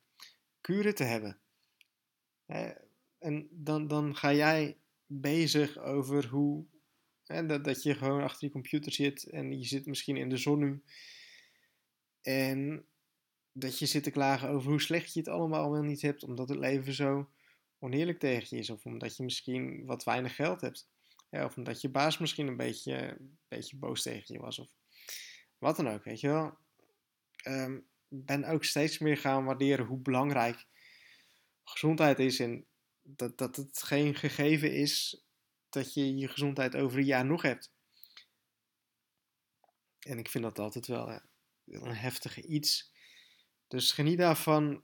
ehm, 0.63 0.95
te 0.95 1.05
hebben 1.05 1.41
en 3.21 3.49
dan, 3.51 3.87
dan 3.87 4.17
ga 4.17 4.33
jij 4.33 4.77
bezig 5.07 5.79
over 5.79 6.27
hoe. 6.27 6.65
Dat, 7.25 7.65
dat 7.65 7.83
je 7.83 7.95
gewoon 7.95 8.23
achter 8.23 8.47
je 8.47 8.53
computer 8.53 8.93
zit 8.93 9.25
en 9.25 9.59
je 9.59 9.65
zit 9.65 9.87
misschien 9.87 10.17
in 10.17 10.29
de 10.29 10.37
zon 10.37 10.59
nu. 10.59 10.83
En 12.23 12.85
dat 13.61 13.79
je 13.79 13.87
zit 13.87 14.03
te 14.03 14.11
klagen 14.11 14.49
over 14.49 14.71
hoe 14.71 14.81
slecht 14.81 15.13
je 15.13 15.19
het 15.19 15.29
allemaal 15.29 15.71
wel 15.71 15.83
niet 15.83 16.03
hebt, 16.03 16.23
omdat 16.23 16.49
het 16.49 16.59
leven 16.59 16.93
zo 16.93 17.31
oneerlijk 17.79 18.19
tegen 18.19 18.57
je 18.57 18.63
is. 18.63 18.71
Of 18.71 18.85
omdat 18.85 19.17
je 19.17 19.23
misschien 19.23 19.85
wat 19.85 20.05
weinig 20.05 20.35
geld 20.35 20.61
hebt. 20.61 20.89
of 21.31 21.57
omdat 21.57 21.81
je 21.81 21.89
baas 21.89 22.19
misschien 22.19 22.47
een 22.47 22.57
beetje, 22.57 23.17
boos 23.75 24.03
tegen 24.03 24.35
je 24.35 24.41
was. 24.41 24.59
Of 24.59 24.69
wat 25.59 25.77
dan 25.77 25.89
ook, 25.89 26.05
weet 26.05 26.21
je 26.21 26.29
wel. 26.29 26.59
Um, 27.47 27.89
ben 28.09 28.45
ook 28.45 28.65
steeds 28.65 28.99
meer 28.99 29.17
gaan 29.17 29.45
waarderen 29.45 29.87
hoe 29.87 29.99
belangrijk 29.99 30.67
gezondheid 31.65 32.19
is 32.19 32.41
en 32.41 32.67
dat, 33.03 33.39
dat 33.39 33.57
het 33.57 33.83
geen 33.83 34.15
gegeven 34.15 34.73
is 34.73 35.25
dat 35.69 35.95
je 35.95 36.17
je 36.17 36.29
gezondheid 36.29 36.77
over 36.77 36.99
een 36.99 37.05
jaar 37.05 37.27
nog 37.27 37.43
hebt. 37.43 37.73
En 39.99 40.19
ik 40.19 40.29
vind 40.29 40.45
dat 40.45 40.59
altijd 40.59 40.87
wel 40.87 41.21
een 41.65 41.95
heftige 41.95 42.43
iets. 42.43 42.93
Dus 43.71 43.93
geniet 43.93 44.19
daarvan 44.19 44.83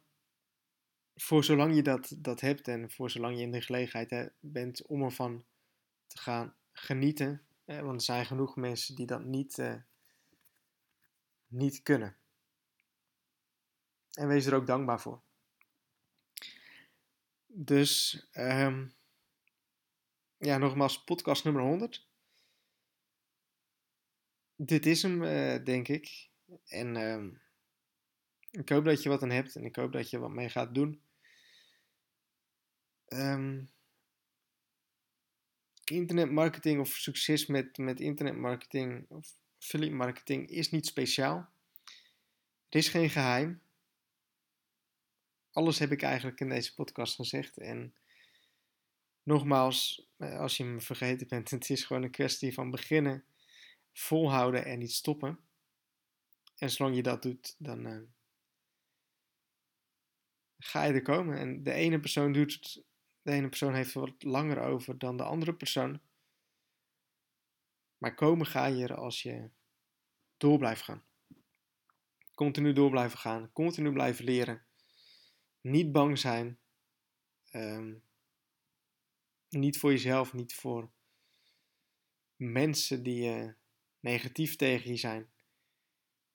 voor 1.14 1.44
zolang 1.44 1.75
je 1.75 1.83
dat, 1.83 2.14
dat 2.18 2.40
hebt 2.40 2.68
en 2.68 2.90
voor 2.90 3.11
zolang 3.11 3.37
je 3.37 3.42
in 3.42 3.51
de 3.51 3.61
gelegenheid 3.61 4.33
bent 4.40 4.87
om 4.87 5.03
ervan 5.03 5.44
te 6.07 6.18
gaan 6.18 6.55
genieten. 6.72 7.46
want 7.64 7.94
er 7.94 8.01
zijn 8.01 8.27
genoeg 8.27 8.57
mensen 8.57 8.94
die 8.94 9.07
dat 9.07 9.25
niet, 9.25 9.59
uh, 9.59 9.75
niet 11.46 11.83
kunnen. 11.83 12.16
En 14.12 14.29
wees 14.29 14.46
er 14.46 14.55
ook 14.55 14.66
dankbaar 14.66 15.01
voor. 15.01 15.22
Dus, 17.46 18.27
um, 18.33 18.94
ja, 20.37 20.59
nogmaals, 20.59 21.05
podcast 21.05 21.44
nummer 21.44 21.62
100. 21.62 22.09
Dit 24.57 24.87
is 24.87 25.03
hem, 25.03 25.22
uh, 25.22 25.64
denk 25.64 25.88
ik. 25.88 26.31
En 26.64 26.96
um, 26.96 27.44
ik 28.57 28.69
hoop 28.69 28.85
dat 28.85 29.03
je 29.03 29.09
wat 29.09 29.23
aan 29.23 29.31
hebt 29.31 29.57
en 29.57 29.64
ik 29.64 29.77
hoop 29.77 29.92
dat 29.92 30.11
je 30.11 30.19
wat 30.19 30.31
mee 30.31 30.49
gaat 30.49 30.75
doen. 30.75 31.01
Um, 33.09 33.69
internetmarketing 35.85 36.81
of 36.81 36.88
succes 36.88 37.47
met, 37.47 37.79
met 37.79 38.01
internetmarketing 38.01 39.07
of 39.09 39.35
affiliate 39.59 39.95
marketing 39.95 40.49
is 40.49 40.71
niet 40.71 40.87
speciaal. 40.87 41.49
Het 42.64 42.75
is 42.75 42.88
geen 42.88 43.11
geheim 43.11 43.61
alles 45.57 45.79
heb 45.79 45.92
ik 45.92 46.03
eigenlijk 46.03 46.40
in 46.40 46.49
deze 46.49 46.75
podcast 46.75 47.14
gezegd. 47.14 47.59
En 47.59 47.95
nogmaals, 49.23 50.09
eh, 50.16 50.38
als 50.38 50.57
je 50.57 50.64
me 50.64 50.81
vergeten 50.81 51.29
bent, 51.29 51.51
het 51.57 51.71
is 51.71 51.85
gewoon 51.85 52.03
een 52.03 52.11
kwestie 52.11 52.55
van 52.55 52.71
beginnen, 52.71 53.25
volhouden 53.92 54.64
en 54.64 54.79
niet 54.79 54.92
stoppen. 54.92 55.38
En 56.57 56.71
zolang 56.71 56.97
je 56.97 57.03
dat 57.03 57.23
doet, 57.23 57.55
dan 57.59 57.87
uh, 57.87 58.01
ga 60.59 60.85
je 60.85 60.92
er 60.92 61.03
komen. 61.03 61.38
En 61.38 61.62
de 61.62 61.73
ene 61.73 62.01
persoon 62.01 62.33
doet 62.33 62.53
het, 62.53 62.85
de 63.23 63.33
ene 63.33 63.49
persoon 63.49 63.75
heeft 63.75 63.95
er 63.95 64.01
wat 64.01 64.23
langer 64.23 64.61
over 64.61 64.99
dan 64.99 65.16
de 65.16 65.23
andere 65.23 65.55
persoon. 65.55 66.01
Maar 67.99 68.14
komen 68.14 68.47
ga 68.47 68.66
je 68.66 68.85
er 68.85 68.95
als 68.95 69.23
je 69.23 69.51
door 70.37 70.59
blijft 70.59 70.83
gaan. 70.83 71.05
Continu 72.35 72.73
door 72.73 72.90
blijven 72.90 73.19
gaan, 73.19 73.53
continu 73.53 73.92
blijven 73.92 74.25
leren. 74.25 74.66
Niet 75.61 75.92
bang 75.92 76.19
zijn. 76.19 76.59
Ehm, 77.51 77.95
niet 79.49 79.79
voor 79.79 79.90
jezelf, 79.90 80.33
niet 80.33 80.55
voor 80.55 80.90
mensen 82.37 83.03
die 83.03 83.37
uh, 83.37 83.53
negatief 84.01 84.57
tegen 84.57 84.90
je 84.90 84.97
zijn. 84.97 85.31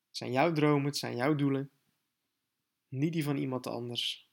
Het 0.08 0.18
zijn 0.18 0.32
jouw 0.32 0.52
dromen, 0.52 0.86
het 0.86 0.98
zijn 0.98 1.16
jouw 1.16 1.36
doelen. 1.36 1.72
Niet 2.92 3.14
die 3.14 3.24
van 3.24 3.38
iemand 3.38 3.68
anders. 3.68 4.30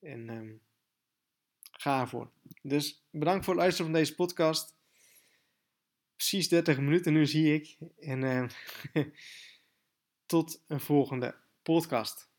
En 0.00 0.28
um, 0.28 0.62
ga 1.72 2.00
ervoor. 2.00 2.30
Dus 2.62 3.06
bedankt 3.10 3.44
voor 3.44 3.54
het 3.54 3.62
luisteren 3.62 3.90
van 3.90 4.00
deze 4.00 4.14
podcast. 4.14 4.76
precies 6.16 6.48
30 6.48 6.78
minuten 6.78 7.12
nu 7.12 7.26
zie 7.26 7.54
ik. 7.54 7.76
En 7.98 8.50
tot 10.26 10.62
een 10.66 10.80
volgende 10.80 11.34
podcast. 11.62 12.30